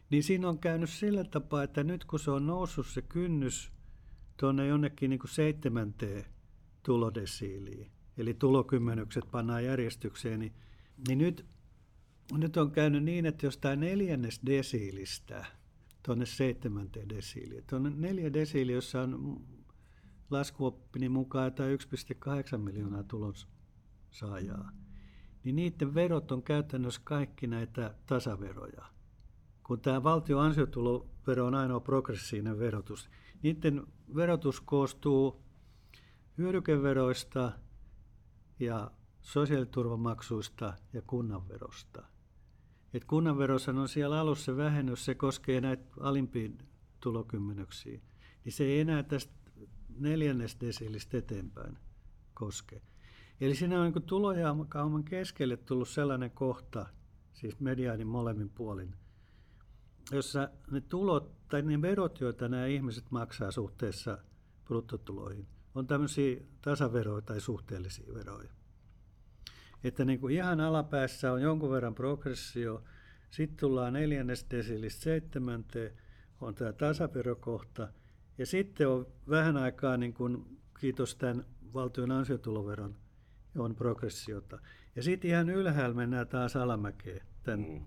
[0.09, 3.71] Niin siinä on käynyt sillä tapaa, että nyt kun se on noussut se kynnys
[4.39, 6.25] tuonne jonnekin niin kuin seitsemänteen
[6.83, 10.53] tulodesiiliin, eli tulokymmenykset pannaan järjestykseen, niin,
[11.07, 11.45] niin nyt,
[12.33, 15.45] nyt on käynyt niin, että jos tämä neljännes desiilistä
[16.03, 19.41] tuonne seitsemänteen desiiliin, tuonne neljä desiili, jossa on
[20.31, 21.79] laskuoppini mukaan jotain
[22.51, 24.71] 1,8 miljoonaa tulonsaajaa,
[25.43, 28.85] niin niiden verot on käytännössä kaikki näitä tasaveroja.
[29.63, 33.09] Kun tämä valtion ansiotulovero on ainoa progressiivinen verotus,
[33.43, 35.43] niiden verotus koostuu
[36.37, 37.51] hyödykeveroista
[38.59, 42.03] ja sosiaaliturvamaksuista ja kunnanverosta.
[42.93, 46.57] Et kunnanverossa on siellä alussa vähennys, se koskee näitä alimpiin
[46.99, 47.99] tulokymmenyksiä.
[48.45, 49.33] Niin se ei enää tästä
[49.99, 51.77] neljännesdesiilistä eteenpäin
[52.33, 52.81] koske.
[53.41, 56.85] Eli siinä on niin tulojaamakauman keskelle tullut sellainen kohta,
[57.33, 58.95] siis mediaanin molemmin puolin,
[60.11, 64.17] jossa ne tulot tai ne verot, joita nämä ihmiset maksaa suhteessa
[64.65, 68.49] bruttotuloihin, on tämmöisiä tasaveroja tai suhteellisia veroja.
[69.83, 72.83] Että niin kuin ihan alapäässä on jonkun verran progressio,
[73.31, 75.91] sitten tullaan neljännesdesilistä seitsemänteen,
[76.41, 77.87] on tämä tasaverokohta,
[78.37, 82.95] ja sitten on vähän aikaa, niin kuin, kiitos tämän valtion ansiotuloveron,
[83.57, 84.59] on progressiota.
[84.95, 87.21] Ja sitten ihan ylhäällä mennään taas alamäkeen.
[87.43, 87.69] Tämän.
[87.69, 87.85] Mm.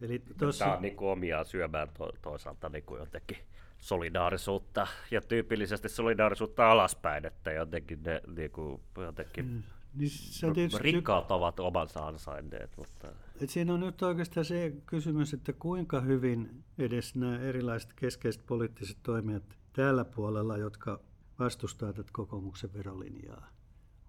[0.00, 0.64] Eli tossa...
[0.64, 3.38] Tämä on niin kuin omiaan syömään to- toisaalta niin kuin jotenkin
[3.78, 9.62] solidaarisuutta ja tyypillisesti solidaarisuutta alaspäin, että jotenkin ne niin kuin, jotenkin mm.
[9.94, 10.82] Niin se on tietysti...
[10.82, 12.76] Rikkaat ovat omansa ansainneet.
[12.76, 13.08] Mutta...
[13.40, 18.98] Et siinä on nyt oikeastaan se kysymys, että kuinka hyvin edes nämä erilaiset keskeiset poliittiset
[19.02, 21.00] toimijat tällä puolella, jotka
[21.38, 23.48] vastustavat tätä kokoomuksen verolinjaa,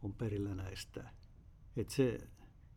[0.03, 1.09] on perillä näistä.
[1.77, 2.17] Et se,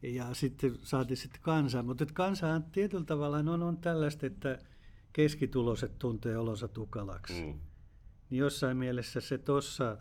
[0.05, 4.59] ja sitten saatiin sitten kansa, mutta kansa tietyllä tavalla on, on tällaista, että
[5.13, 7.43] keskituloiset tuntee olonsa tukalaksi.
[7.43, 7.61] Mm.
[8.31, 9.97] Niin jossain mielessä se tuossa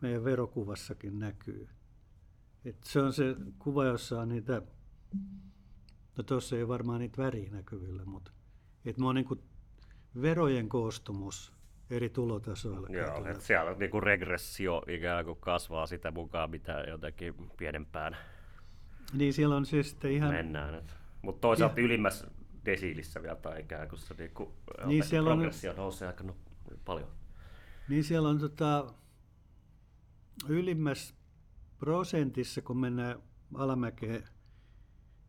[0.00, 1.68] meidän verokuvassakin näkyy.
[2.64, 4.62] Et se on se kuva, jossa on niitä,
[6.18, 8.32] no tuossa ei varmaan niitä väriä näkyvillä, mutta
[8.84, 9.42] et mä oon niin
[10.22, 11.52] verojen koostumus
[11.90, 12.88] eri tulotasoilla.
[12.90, 18.16] Joo, että siellä niin kuin regressio ikään kuin kasvaa sitä mukaan, mitä jotenkin pienempään
[19.12, 20.34] niin siellä on siis ihan...
[20.34, 20.82] Mennään.
[21.22, 21.84] Mutta toisaalta ja...
[21.84, 22.26] ylimmässä
[22.64, 24.50] desiilissä vielä tai ikään kuin se niin kuin,
[24.84, 25.76] niin siellä progressio on...
[25.76, 26.36] nousee aika no,
[26.84, 27.08] paljon.
[27.88, 28.94] Niin siellä on tota,
[30.48, 31.14] ylimmässä
[31.78, 33.22] prosentissa, kun mennään
[33.54, 34.24] alamäkeen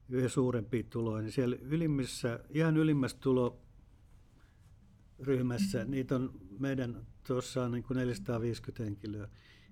[0.09, 3.17] yhden suurempiin tuloihin, niin siellä ylimmissä, ihan ylimmässä
[5.17, 9.27] tuloryhmässä, niitä on meidän tuossa on niin kuin 450 henkilöä,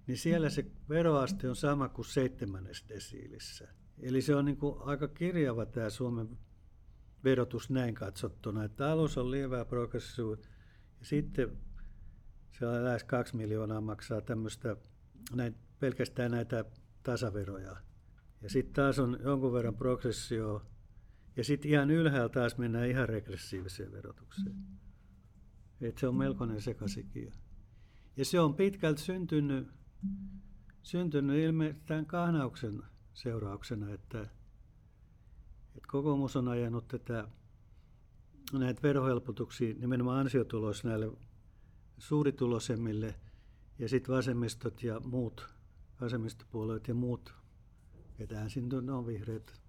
[0.08, 3.67] niin siellä se veroaste on sama kuin seitsemännes desiilissä.
[3.99, 6.38] Eli se on niin kuin aika kirjava tämä Suomen
[7.23, 10.32] verotus näin katsottuna, että alus on lievää progressio
[10.99, 11.58] ja sitten
[12.60, 14.75] se on lähes kaksi miljoonaa maksaa tämmöistä
[15.36, 16.65] näin, pelkästään näitä
[17.04, 17.75] tasaveroja.
[18.41, 20.65] Ja sitten taas on jonkun verran progressio
[21.36, 24.56] ja sitten ihan ylhäällä taas mennään ihan regressiiviseen verotukseen.
[25.82, 27.32] Et se on melkoinen sekasikia.
[28.17, 29.67] Ja se on pitkälti syntynyt,
[30.82, 34.21] syntynyt ilmeisesti tämän kahnauksen seurauksena, että,
[35.76, 37.28] että kokoomus on ajanut tätä,
[38.54, 41.12] näitä verohelpotuksia nimenomaan ansiotuloissa näille
[41.97, 43.15] suurituloisemmille
[43.80, 45.50] ja sitten vasemmistot ja muut,
[46.02, 47.34] vasemmistopuolueet ja muut,
[48.17, 49.62] ketään siinä on vihreät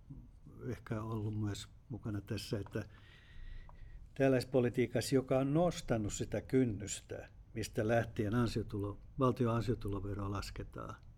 [0.67, 2.85] ehkä ollut myös mukana tässä, että
[4.15, 10.97] tällaispolitiikassa, joka on nostanut sitä kynnystä, mistä lähtien ansiotulo, valtion ansiotulovero lasketaan–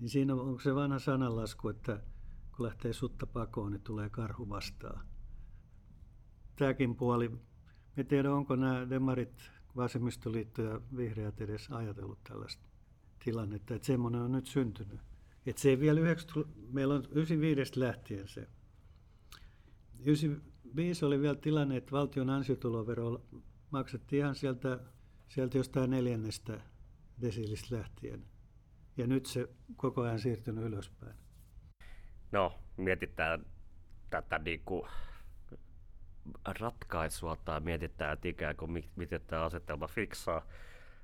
[0.00, 2.02] niin siinä on se vanha sananlasku, että
[2.56, 5.06] kun lähtee sutta pakoon, niin tulee karhu vastaan.
[6.56, 7.30] Tämäkin puoli,
[7.96, 12.66] me tiedä onko nämä demarit, vasemmistoliitto ja vihreät edes ajatellut tällaista
[13.24, 15.00] tilannetta, että semmoinen on nyt syntynyt.
[15.46, 18.48] Että se ei vielä 90, meillä on 95 lähtien se.
[19.98, 23.22] 95 oli vielä tilanne, että valtion ansiotulovero
[23.70, 24.80] maksettiin ihan sieltä,
[25.28, 26.60] sieltä jostain neljännestä
[27.20, 28.24] desiilistä lähtien
[28.96, 31.14] ja nyt se koko ajan siirtynyt ylöspäin.
[32.32, 33.46] No, mietitään
[34.10, 34.88] tätä niin kuin
[36.60, 40.46] ratkaisua tai mietitään, että ikään kuin miten tämä asetelma fiksaa,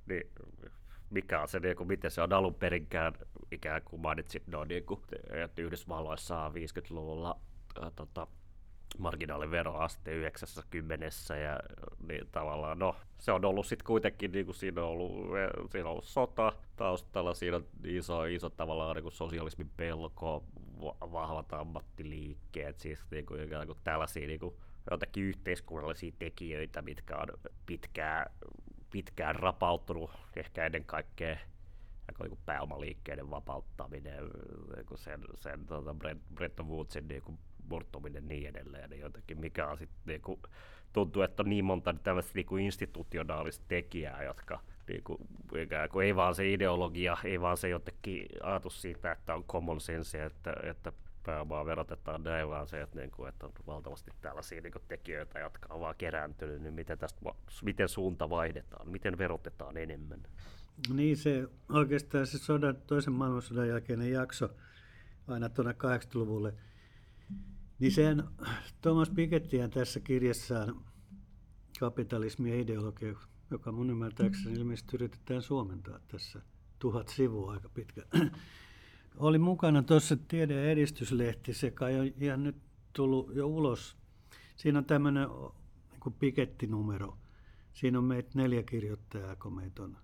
[0.07, 0.23] niin
[1.11, 3.13] mikä on se, niin kuin, miten se on alun perinkään,
[3.51, 5.01] ikään kuin mainitsit, no, niin kuin,
[5.45, 7.41] että Yhdysvalloissa on 50-luvulla
[7.83, 8.27] ää, tota,
[8.99, 11.07] marginaaliveroaste 90
[11.43, 11.61] ja
[12.09, 15.13] niin tavallaan, no, se on ollut sitten kuitenkin, niin kuin siinä on ollut,
[15.71, 20.45] siinä on ollut sota taustalla, siinä on iso, iso tavallaan niin kuin sosialismin pelko,
[21.13, 24.55] vahvat ammattiliikkeet, siis niin kuin, ikään kuin tällaisia niin kuin,
[25.17, 27.29] yhteiskunnallisia tekijöitä, mitkä on
[27.67, 28.27] pitkään,
[28.91, 31.37] pitkään rapautunut, ehkä ennen kaikkea
[32.23, 34.25] niin pääomaliikkeiden vapauttaminen,
[34.77, 35.97] niin sen, sen tuota
[36.35, 40.41] Bretton Woodsin niin kuin murtuminen niin edelleen, niin jotenkin mikä on sitten niin kuin,
[40.93, 41.95] tuntuu, että on niin monta
[42.35, 45.19] niin kuin institutionaalista tekijää, jotka niin kuin,
[45.59, 49.81] ikään kuin, ei vaan se ideologia, ei vaan se jotenkin ajatus siitä, että on common
[49.81, 54.61] sense, että, että pääomaa verotetaan näin, vaan se, että, niin kuin, että on valtavasti tällaisia
[54.61, 57.21] niin kuin, tekijöitä, jotka on vaan kerääntynyt, niin miten, tästä,
[57.63, 60.23] miten suunta vaihdetaan, miten verotetaan enemmän?
[60.95, 64.51] Niin se oikeastaan se sodan, toisen maailmansodan jälkeinen jakso
[65.29, 66.55] aina tuonne 80-luvulle,
[67.83, 68.25] niin sen
[68.81, 70.81] Thomas Pikettyhän tässä kirjassaan
[71.81, 73.15] kapitalismi ja ideologia,
[73.51, 76.43] joka mun ymmärtääkseni ilmeisesti yritetään suomentaa tässä
[76.79, 78.03] tuhat sivua aika pitkä.
[79.17, 82.57] Oli mukana tuossa Tiede- ja edistyslehti, se kai on ihan nyt
[82.93, 83.97] tullut jo ulos.
[84.57, 85.29] Siinä on tämmöinen
[86.05, 87.19] niin pikettinumero.
[87.73, 89.97] Siinä on meitä neljä kirjoittajaa, kun meitä on.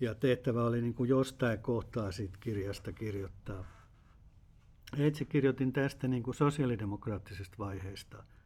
[0.00, 3.75] Ja tehtävä oli niin kuin jostain kohtaa siitä kirjasta kirjoittaa.
[4.98, 8.24] Itse kirjoitin tästä niin kuin sosiaalidemokraattisesta vaiheesta–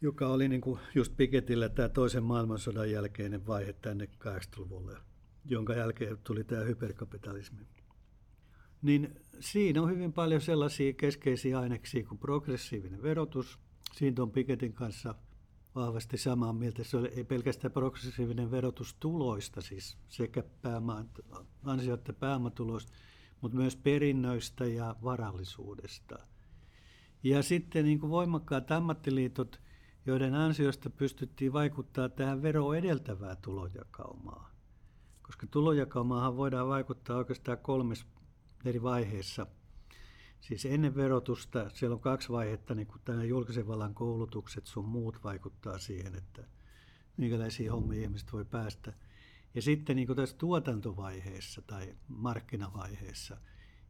[0.00, 4.96] joka oli niin kuin just Piketillä tämä toisen maailmansodan jälkeinen vaihe tänne 80-luvulle,
[5.44, 7.66] jonka jälkeen tuli tämä hyperkapitalismi.
[8.82, 13.58] Niin siinä on hyvin paljon sellaisia keskeisiä aineksia kuin progressiivinen verotus.
[13.92, 15.14] Siitä on Piketin kanssa
[15.74, 16.84] vahvasti samaa mieltä.
[16.84, 21.04] Se ei pelkästään progressiivinen verotus tuloista, siis sekä pääoma,
[21.64, 22.92] ansio- että pääomatuloista,
[23.40, 26.18] mutta myös perinnöistä ja varallisuudesta.
[27.22, 29.60] Ja sitten niin kuin voimakkaat ammattiliitot–
[30.08, 34.50] joiden ansiosta pystyttiin vaikuttaa tähän vero edeltävää tulojakaumaa.
[35.22, 38.06] Koska tulojakaumaan voidaan vaikuttaa oikeastaan kolmessa
[38.64, 39.46] eri vaiheessa.
[40.40, 45.24] Siis ennen verotusta siellä on kaksi vaihetta, niin kuin tämä julkisen vallan koulutukset sun muut
[45.24, 46.44] vaikuttaa siihen, että
[47.16, 48.92] minkälaisia hommia ihmiset voi päästä.
[49.58, 53.36] Ja sitten niin tässä tuotantovaiheessa tai markkinavaiheessa,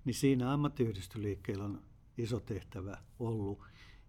[0.04, 1.82] niin siinä ammattiyhdistysliikkeellä on
[2.18, 3.62] iso tehtävä ollut.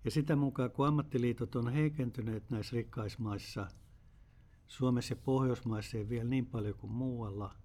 [0.06, 3.68] Ja sitä mukaan, kun ammattiliitot on heikentyneet näissä rikkaismaissa,
[4.68, 7.56] Suomessa ja Pohjoismaissa ei vielä niin paljon kuin muualla,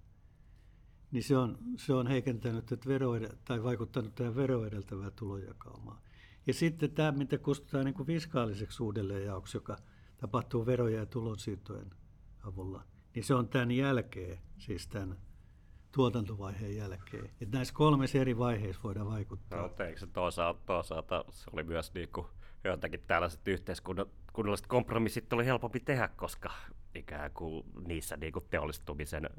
[1.11, 3.11] niin se on, se on heikentänyt että vero,
[3.45, 5.99] tai vaikuttanut tähän veroedeltävää tulojakaumaan.
[6.47, 9.77] Ja sitten tämä, mitä kutsutaan niin fiskaaliseksi uudelleenjaoksi, joka
[10.17, 11.91] tapahtuu veroja ja tulonsiirtojen
[12.43, 15.17] avulla, niin se on tämän jälkeen, siis tämän
[15.93, 17.25] tuotantovaiheen jälkeen.
[17.25, 19.61] Että näissä kolmessa eri vaiheissa voidaan vaikuttaa.
[19.61, 22.27] No, eikö se toisaalta, toisaalta se oli myös niin kuin
[22.65, 26.51] joitakin tällaiset yhteiskunnalliset kompromissit oli helpompi tehdä, koska
[26.95, 29.31] ikään kuin niissä niin kuin teollistumisen,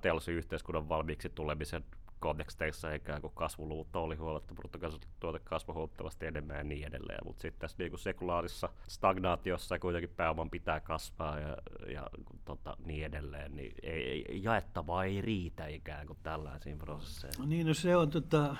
[0.00, 1.84] teollisen yhteiskunnan valmiiksi tulemisen
[2.22, 7.18] konteksteissa ikään kuin kasvuluvut oli huomattavasti, bruttokansantuote kasvoi huomattavasti enemmän ja niin edelleen.
[7.24, 11.56] Mutta sitten tässä niin sekulaarissa stagnaatiossa kuitenkin pääoman pitää kasvaa ja,
[11.92, 12.06] ja
[12.44, 17.38] tota, niin edelleen, niin ei, ei, jaettavaa ei riitä ikään kuin tällaisiin prosesseihin.
[17.38, 18.56] No niin, no se on, tota,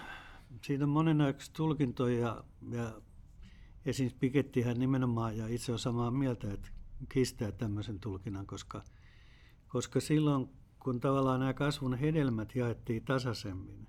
[0.62, 2.92] siitä on monenlaisia tulkintoja ja, ja
[3.86, 6.68] esimerkiksi Pikettihän nimenomaan, ja itse on samaa mieltä, että
[7.08, 8.82] kistää tämmöisen tulkinnan, koska,
[9.68, 10.48] koska silloin
[10.82, 13.88] kun tavallaan nämä kasvun hedelmät jaettiin tasaisemmin,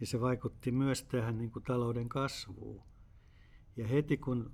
[0.00, 2.82] niin se vaikutti myös tähän niin kuin talouden kasvuun.
[3.76, 4.52] Ja heti kun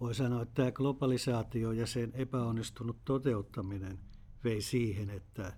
[0.00, 3.98] voi sanoa, että tämä globalisaatio ja sen epäonnistunut toteuttaminen
[4.44, 5.52] vei siihen, että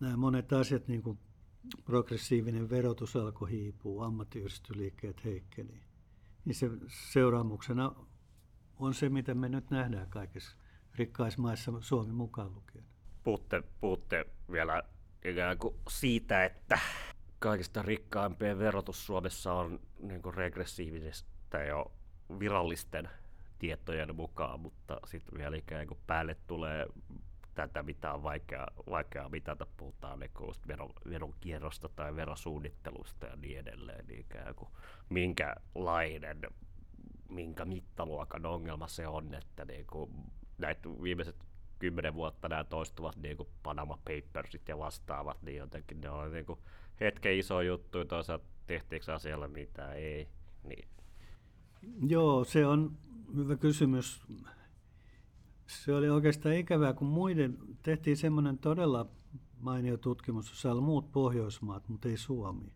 [0.00, 1.18] nämä monet asiat, niin kuin
[1.84, 5.82] progressiivinen verotus alkoi hiipua, ammattiyhdistysliikkeet heikkeni,
[6.44, 6.70] niin se
[7.12, 7.94] seuraamuksena
[8.76, 10.56] on se, mitä me nyt nähdään kaikissa
[10.94, 12.84] rikkaismaissa, Suomi mukaan lukien
[13.24, 14.82] puhutte, puhutte vielä
[15.24, 16.78] ikään kuin siitä, että
[17.38, 21.92] kaikista rikkaimpien verotus Suomessa on niin kuin regressiivistä jo
[22.38, 23.08] virallisten
[23.58, 26.86] tietojen mukaan, mutta sitten vielä ikään kuin päälle tulee
[27.54, 30.30] tätä, mitä on vaikea, vaikea mitata, puhutaan niin
[30.68, 34.70] veron, veronkierrosta tai verosuunnittelusta ja niin edelleen, niin ikään kuin
[35.08, 36.40] minkälainen,
[37.28, 40.10] minkä mittaluokan ongelma se on, että niin kuin
[40.58, 41.47] näitä viimeiset
[41.78, 46.46] kymmenen vuotta nämä toistuvat niin kuin Panama Papersit ja vastaavat, niin jotenkin ne on niin
[46.46, 46.58] kuin
[47.00, 50.28] hetken iso juttu, toisaalta tehtiinkö asialla mitä ei.
[50.64, 50.88] Niin.
[52.06, 52.96] Joo, se on
[53.36, 54.22] hyvä kysymys.
[55.66, 59.06] Se oli oikeastaan ikävää, kun muiden tehtiin semmoinen todella
[59.60, 62.72] mainio tutkimus, jossa oli muut Pohjoismaat, mutta ei Suomi.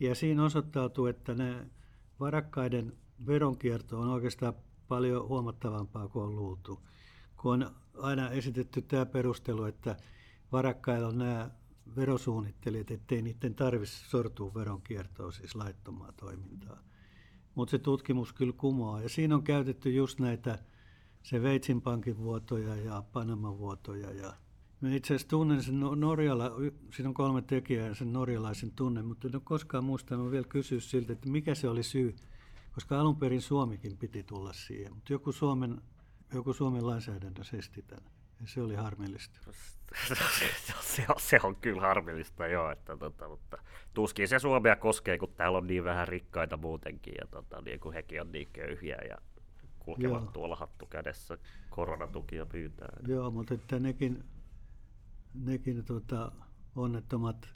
[0.00, 1.66] Ja siinä osoittautuu, että ne
[2.20, 2.92] varakkaiden
[3.26, 4.54] veronkierto on oikeastaan
[4.88, 6.80] paljon huomattavampaa kuin on luultu
[7.42, 7.70] kun on
[8.00, 9.96] aina esitetty tämä perustelu, että
[10.52, 11.50] varakkailla on nämä
[11.96, 16.82] verosuunnittelijat, ettei niiden tarvitse sortua veronkiertoon, siis laittomaa toimintaa.
[17.54, 19.02] Mutta se tutkimus kyllä kumoaa.
[19.02, 20.58] Ja siinä on käytetty just näitä
[21.22, 24.10] se Veitsin pankin vuotoja ja Panaman vuotoja.
[24.10, 24.34] Ja
[24.80, 26.50] mä itse asiassa tunnen sen Norjala,
[26.94, 31.12] siinä on kolme tekijää sen norjalaisen tunne, mutta en ole koskaan muistanut vielä kysyä siltä,
[31.12, 32.16] että mikä se oli syy,
[32.72, 34.94] koska alun perin Suomikin piti tulla siihen.
[34.94, 35.80] Mutta joku Suomen
[36.34, 38.12] joku Suomen lainsäädäntö esti tämän.
[38.40, 39.40] Ja se oli harmillista.
[40.80, 42.70] se, on, se on kyllä harmillista, joo.
[42.70, 43.58] Että, tota, mutta
[43.94, 47.92] tuskin se Suomea koskee, kun täällä on niin vähän rikkaita muutenkin ja tota, niin kun
[47.92, 49.16] hekin on niin köyhiä ja
[49.78, 50.30] kulkevat joo.
[50.32, 51.38] tuolla hattu kädessä
[51.70, 52.96] koronatukia pyytää.
[53.06, 54.24] Joo, mutta että nekin,
[55.34, 56.32] nekin tota,
[56.76, 57.48] onnettomat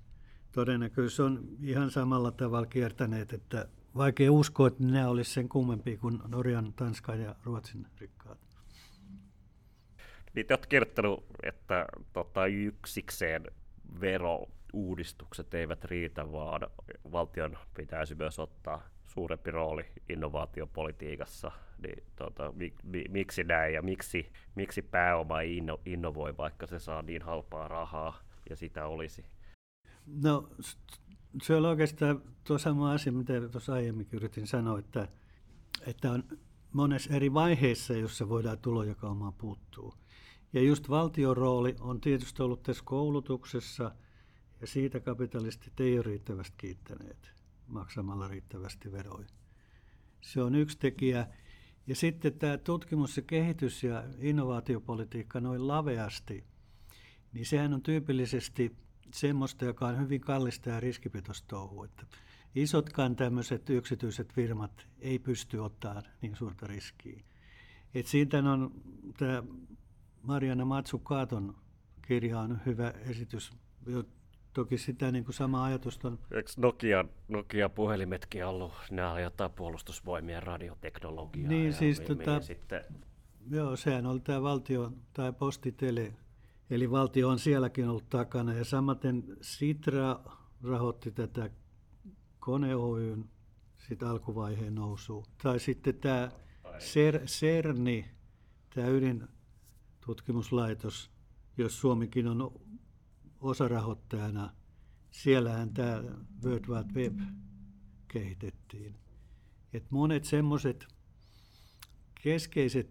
[0.53, 6.19] todennäköisesti on ihan samalla tavalla kiertäneet, että vaikea uskoa, että nämä olisi sen kummempi kuin
[6.29, 8.39] Norjan, Tanskan ja Ruotsin rikkaat.
[10.35, 13.45] Niin te olette kirjoittanut, että tota, yksikseen
[14.01, 16.61] verouudistukset eivät riitä, vaan
[17.13, 21.53] valtion pitäisi myös ottaa suurempi rooli innovaatiopolitiikassa.
[21.83, 26.79] Niin, tota, mi, mi, miksi näin ja miksi, miksi pääoma ei inno, innovoi, vaikka se
[26.79, 28.19] saa niin halpaa rahaa
[28.51, 29.25] ja sitä olisi?
[30.07, 30.49] No
[31.43, 35.09] se on oikeastaan tuo sama asia, mitä tuossa aiemmin yritin sanoa, että,
[35.87, 36.25] että on
[36.73, 39.95] monessa eri vaiheessa, jossa voidaan tulojakaumaan puuttuu.
[40.55, 43.95] Ja just valtion rooli on tietysti ollut tässä koulutuksessa,
[44.61, 47.33] ja siitä kapitalistit ei ole riittävästi kiittäneet
[47.67, 49.27] maksamalla riittävästi veroja.
[50.21, 51.27] Se on yksi tekijä.
[51.87, 56.45] Ja sitten tämä tutkimus ja kehitys ja innovaatiopolitiikka noin laveasti,
[57.33, 58.77] niin sehän on tyypillisesti
[59.15, 61.85] semmoista, joka on hyvin kallista ja riskipitoista touhua.
[61.85, 62.07] Että
[62.55, 67.21] isotkaan tämmöiset yksityiset firmat ei pysty ottaa niin suurta riskiä.
[67.95, 68.83] Et siitä on
[69.19, 69.43] tämä
[70.25, 71.55] Mariana Matsukaaton
[72.03, 73.53] kirja on hyvä esitys.
[74.53, 76.19] Toki sitä niin kuin sama ajatus on.
[76.31, 81.49] Eikö Nokia, Nokia puhelimetkin ollut, nämä jotain puolustusvoimien radioteknologiaa?
[81.49, 82.85] Niin, siis mi, tota, sitten...
[83.51, 86.13] Joo, sehän oli tämä valtio tai postitele
[86.71, 90.21] Eli valtio on sielläkin ollut takana ja samaten Sitra
[90.63, 91.51] rahoitti tätä
[92.41, 93.25] Kone Oyn
[93.79, 95.25] sit alkuvaiheen nousua.
[95.43, 96.31] Tai sitten tämä
[96.79, 98.07] Ser, CERNI,
[98.75, 98.89] tämä
[100.05, 101.11] ydintutkimuslaitos,
[101.57, 102.61] jos Suomikin on
[103.41, 104.51] osarahoittajana,
[105.11, 106.03] siellähän tämä
[106.45, 107.21] World Wide Web
[108.09, 108.97] kehitettiin.
[109.73, 110.87] Et monet semmoiset
[112.23, 112.91] keskeiset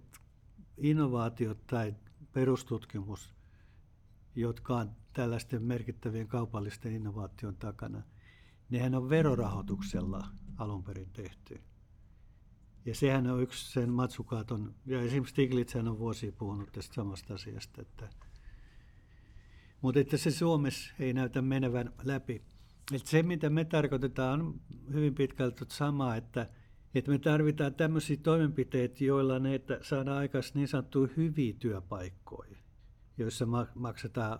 [0.77, 1.95] innovaatiot tai
[2.31, 3.33] perustutkimus
[4.35, 8.03] jotka on tällaisten merkittävien kaupallisten innovaation takana,
[8.69, 11.61] nehän on verorahoituksella alun perin tehty.
[12.85, 17.81] Ja sehän on yksi sen Matsukaaton, ja esimerkiksi Stiglitz on vuosia puhunut tästä samasta asiasta,
[17.81, 18.09] että,
[19.81, 22.41] mutta että se Suomessa ei näytä menevän läpi.
[22.93, 24.61] Että se, mitä me tarkoitetaan, on
[24.93, 26.49] hyvin pitkälti sama, että,
[26.95, 32.63] että me tarvitaan tämmöisiä toimenpiteitä, joilla ne, että saadaan aikaisemmin niin sanottuja hyviä työpaikkoja
[33.17, 34.39] joissa maksetaan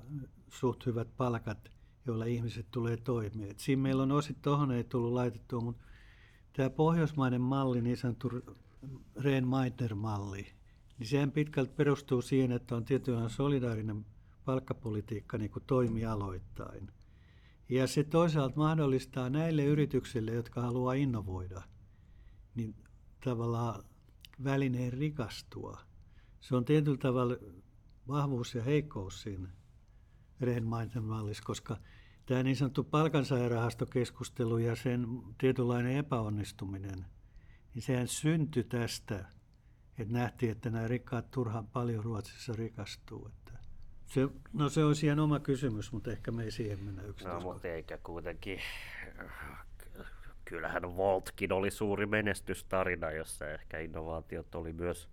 [0.50, 1.70] suht hyvät palkat,
[2.06, 3.52] joilla ihmiset tulee toimeen.
[3.52, 5.84] Et siinä meillä on osit tuohon ei tullut laitettua, mutta
[6.54, 8.30] tämä pohjoismainen malli, niin sanottu
[9.16, 10.48] Rehn Meitner-malli,
[11.00, 14.06] niin sehän pitkälti perustuu siihen, että on tietynlainen solidaarinen
[14.46, 16.92] palkkapolitiikka niin kuin toimialoittain.
[17.70, 21.62] Ja se toisaalta mahdollistaa näille yrityksille, jotka haluaa innovoida,
[22.56, 22.76] niin
[23.24, 23.84] tavallaan
[24.44, 25.80] välineen rikastua.
[26.40, 27.36] Se on tietyllä tavalla
[28.08, 29.50] vahvuus ja heikkous siinä
[30.42, 30.68] Rehn
[31.02, 31.78] mallissa, koska
[32.26, 35.08] tämä niin sanottu palkansaajarahastokeskustelu ja sen
[35.38, 37.06] tietynlainen epäonnistuminen,
[37.74, 39.26] niin sehän syntyi tästä,
[39.98, 43.28] että nähtiin, että nämä rikkaat turhaan paljon Ruotsissa rikastuu.
[43.28, 43.60] Että
[44.06, 47.44] se, no se olisi ihan oma kysymys, mutta ehkä me ei siihen mennä yksityiskohtaan.
[47.44, 48.60] No mutta eikä kuitenkin,
[50.46, 55.10] kyllähän Voltkin oli suuri menestystarina, jossa ehkä innovaatiot oli myös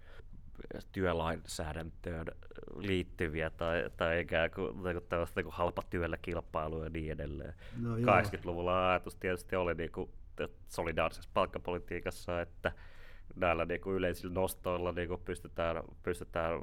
[0.92, 2.26] työlainsäädäntöön
[2.76, 7.54] liittyviä tai, tai ikään kuin, niin kuin tällaista niin halpa työllä kilpailu ja niin edelleen.
[7.76, 10.10] No, 80-luvulla ajatus tietysti oli niin kuin,
[10.68, 12.72] solidaarisessa palkkapolitiikassa, että
[13.36, 16.60] näillä niin kuin yleisillä nostoilla niin kuin pystytään, pystytään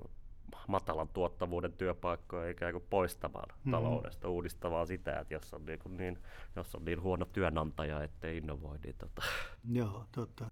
[0.67, 3.71] matalan tuottavuuden työpaikkoja ikään kuin poistamaan mm-hmm.
[3.71, 6.17] taloudesta, uudistamaan sitä, että jos on niin, kuin niin,
[6.55, 9.21] jos on niin huono työnantaja, ettei innovoi, niin tota...
[9.71, 10.45] Joo, totta.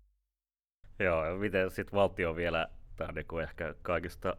[0.99, 4.35] Joo, ja miten sitten valtio vielä tämä on niin ehkä kaikista,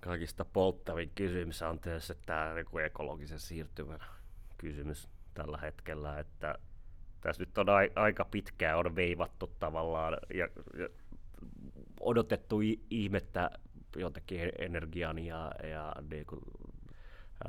[0.00, 1.62] kaikista polttavin kysymys.
[1.62, 4.00] On tietysti tämä niin ekologisen siirtymän
[4.58, 6.58] kysymys tällä hetkellä, että
[7.20, 10.88] tässä nyt on a, aika pitkään on veivattu tavallaan ja, ja
[12.00, 13.50] odotettu ihmettä
[13.96, 16.40] jotenkin energian ja, ja niin kuin,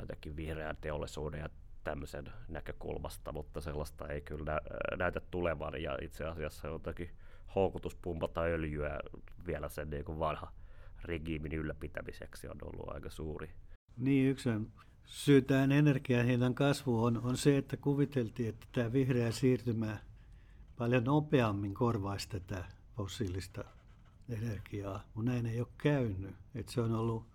[0.00, 1.48] jotenkin vihreän teollisuuden ja
[1.84, 4.60] tämmöisen näkökulmasta, mutta sellaista ei kyllä nä-
[4.96, 5.82] näytä tulevan.
[5.82, 7.10] Ja itse asiassa jotenkin
[7.54, 8.98] houkutus pumpata öljyä
[9.46, 10.52] vielä sen niin kuin vanha
[11.04, 13.50] regiimin ylläpitämiseksi on ollut aika suuri.
[13.96, 14.48] Niin, yksi
[15.04, 19.98] syy tähän energian hinnan kasvuun on, on se, että kuviteltiin, että tämä vihreä siirtymä
[20.76, 22.64] paljon nopeammin korvaisi tätä
[22.96, 23.64] fossiilista
[24.28, 26.34] energiaa, mutta näin ei ole käynyt.
[26.54, 27.26] Että se on ollut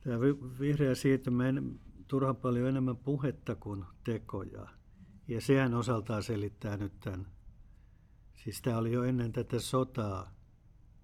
[0.00, 0.20] tämä
[0.60, 4.66] vihreä siirtymä en, turhan paljon enemmän puhetta kuin tekoja.
[5.28, 7.26] Ja sehän osaltaan selittää nyt tämän.
[8.44, 10.30] Siis tämä oli jo ennen tätä sotaa,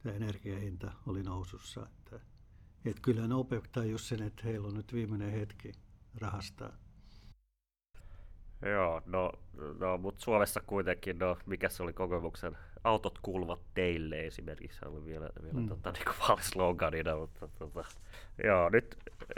[0.03, 1.87] tämä energiahinta oli nousussa.
[1.87, 2.21] Että,
[2.85, 5.73] että kyllä ne OPEC tajus sen, että heillä on nyt viimeinen hetki
[6.15, 6.73] rahastaa.
[8.63, 9.33] Joo, no,
[9.79, 15.05] no mutta Suomessa kuitenkin, no mikä se oli kokemuksen, autot kuuluvat teille esimerkiksi, se oli
[15.05, 15.69] vielä, vielä mm.
[15.69, 17.85] tota, niin vaalisloganina, mutta tota,
[18.45, 18.97] joo, nyt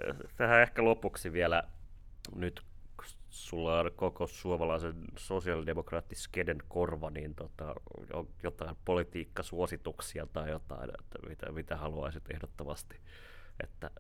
[0.09, 1.63] äh, tähän ehkä lopuksi vielä,
[2.35, 2.63] nyt
[3.31, 7.75] sulla on koko suomalaisen sosiaalidemokraattiskeden korva, niin tota,
[8.13, 12.97] on jotain politiikkasuosituksia tai jotain, että mitä, mitä haluaisit ehdottomasti,
[13.63, 13.91] että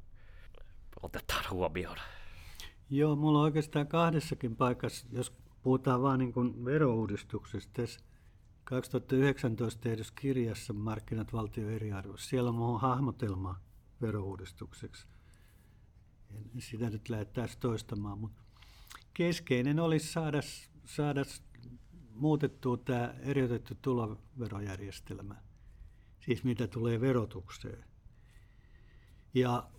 [1.03, 1.97] otetaan huomioon.
[2.91, 5.33] Joo, mulla on oikeastaan kahdessakin paikassa, jos
[5.63, 8.01] puhutaan vain niin kuin verouudistuksesta, tässä
[8.65, 13.61] 2019 tehdyssä kirjassa Markkinat valtio eriarvoissa, siellä on hahmotelma
[14.01, 15.07] verouudistukseksi.
[16.35, 18.42] En sitä nyt lähdettäisiin toistamaan, mutta
[19.15, 20.41] keskeinen olisi saada,
[20.85, 21.23] saada
[22.15, 25.35] muutettua tämä eriytetty tuloverojärjestelmä,
[26.21, 27.85] siis mitä tulee verotukseen.
[29.35, 29.71] Ja,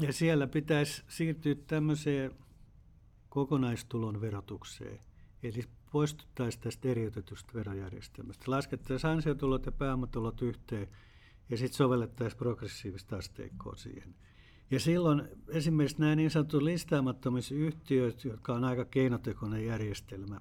[0.00, 2.30] ja siellä pitäisi siirtyä tämmöiseen
[3.28, 4.98] kokonaistulon verotukseen.
[5.42, 8.44] Eli poistuttaisiin tästä eriytetystä verojärjestelmästä.
[8.46, 10.88] Laskettaisiin ansiotulot ja pääomatulot yhteen
[11.50, 14.14] ja sitten sovellettaisiin progressiivista asteikkoa siihen.
[14.70, 17.54] Ja silloin esimerkiksi nämä niin sanotut listaamattomissa
[18.24, 20.40] jotka on aika keinotekoinen järjestelmä,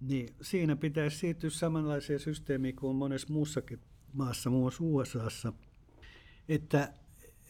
[0.00, 3.80] niin siinä pitäisi siirtyä samanlaiseen systeemiin kuin monessa muussakin
[4.12, 5.52] maassa, muun muassa USAssa,
[6.48, 6.92] että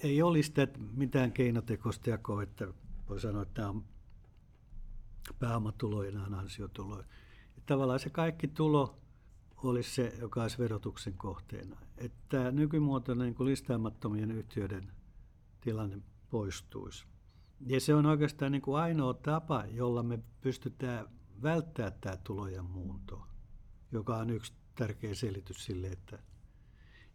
[0.02, 0.52] ei olisi
[0.96, 2.68] mitään keinotekoista jakoa, että
[3.08, 3.84] voi sanoa, että tämä on
[5.38, 7.04] pääomatuloja ja ansiotuloja.
[7.66, 8.98] Tavallaan se kaikki tulo
[9.56, 11.76] olisi se, joka olisi verotuksen kohteena.
[11.98, 14.92] Että nykymuotoinen niin listaamattomien yhtiöiden
[15.66, 15.98] tilanne
[16.30, 17.06] poistuisi.
[17.66, 21.06] Ja se on oikeastaan niin kuin ainoa tapa, jolla me pystytään
[21.42, 23.26] välttämään tämä tulojen muunto,
[23.92, 26.18] joka on yksi tärkeä selitys sille, että,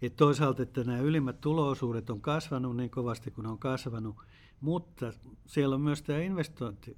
[0.02, 4.16] että toisaalta, että nämä ylimmät tuloosuudet on kasvanut niin kovasti kuin ne on kasvanut,
[4.62, 5.14] mutta
[5.45, 6.97] siellä on myös tämä investointi,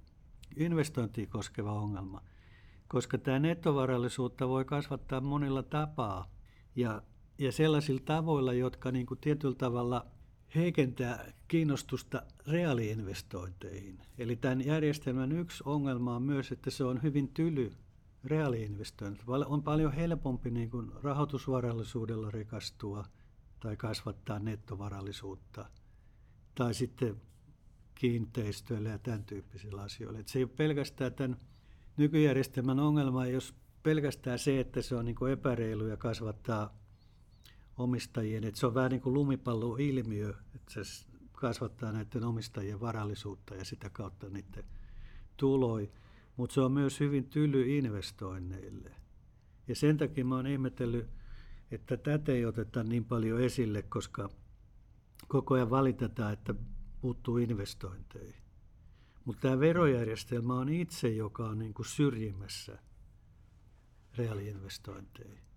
[0.55, 2.21] investointia koskeva ongelma,
[2.87, 6.31] koska tämä nettovarallisuutta voi kasvattaa monilla tapaa
[6.75, 7.01] ja,
[7.37, 10.12] ja sellaisilla tavoilla, jotka niin kuin tietyllä tavalla
[10.55, 13.99] heikentää kiinnostusta reaaliinvestointeihin.
[14.17, 17.71] Eli tämän järjestelmän yksi ongelma on myös, että se on hyvin tyly
[18.23, 19.21] reaaliinvestoinnit.
[19.45, 23.05] On paljon helpompi niin kuin rahoitusvarallisuudella rikastua
[23.59, 25.65] tai kasvattaa nettovarallisuutta.
[26.55, 27.21] Tai sitten
[27.95, 30.19] kiinteistöille ja tämän tyyppisillä asioilla.
[30.19, 31.37] Et se ei ole pelkästään tämän
[31.97, 36.82] nykyjärjestelmän ongelma, jos pelkästään se, että se on niin kuin epäreilu ja kasvattaa
[37.77, 43.65] omistajien, että se on vähän niin kuin lumipalloilmiö, että se kasvattaa näiden omistajien varallisuutta ja
[43.65, 44.63] sitä kautta niiden
[45.37, 45.91] tuloi,
[46.37, 48.91] mutta se on myös hyvin tyly investoinneille.
[49.67, 51.09] Ja sen takia mä oon ihmetellyt,
[51.71, 54.29] että tätä ei oteta niin paljon esille, koska
[55.27, 56.55] koko ajan valitetaan, että
[57.01, 58.43] puuttuu investointeihin.
[59.25, 62.79] Mutta tämä verojärjestelmä on itse, joka on niin kuin syrjimässä
[64.17, 65.52] reaaliinvestointeihin.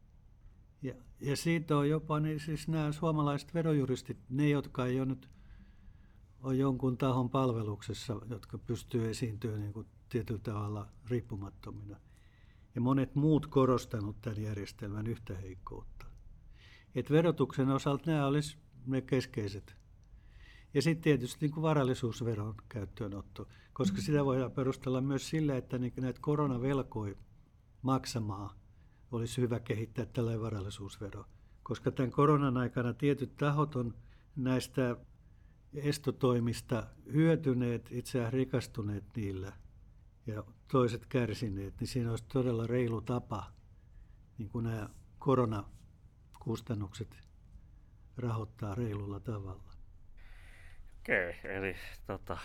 [0.87, 5.29] Ja, ja siitä on jopa niin siis nämä suomalaiset verojuristit, ne jotka ei ole nyt
[6.43, 11.97] on jonkun tahon palveluksessa, jotka pystyy esiintymään niin kuin tietyllä tavalla riippumattomina.
[12.75, 16.07] Ja monet muut korostanut tämän järjestelmän yhtä heikkoutta.
[16.95, 19.77] Et verotuksen osalta nämä olisivat ne keskeiset
[20.75, 25.93] ja sitten tietysti niin kuin varallisuusveron käyttöönotto, koska sitä voidaan perustella myös sillä, että niin
[26.01, 27.15] näitä koronavelkoja
[27.83, 28.51] maksamaan
[29.13, 31.25] olisi hyvä kehittää tällainen varallisuusvero.
[31.63, 33.95] Koska tämän koronan aikana tietyt tahot on
[34.37, 34.97] näistä
[35.75, 39.53] estotoimista hyötyneet, itseään rikastuneet niillä
[40.27, 43.53] ja toiset kärsineet, niin siinä olisi todella reilu tapa
[44.39, 44.89] niin kuin nämä
[45.19, 47.19] koronakustannukset
[48.17, 49.73] rahoittaa reilulla tavalla.
[51.01, 51.77] Okei, eli
[52.07, 52.39] tota,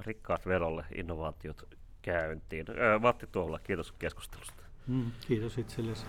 [0.00, 2.66] rikkaat verolle innovaatiot käyntiin.
[3.00, 4.67] Matti Tuolla, kiitos keskustelusta.
[4.88, 6.06] Mm, kiitos itsellesi.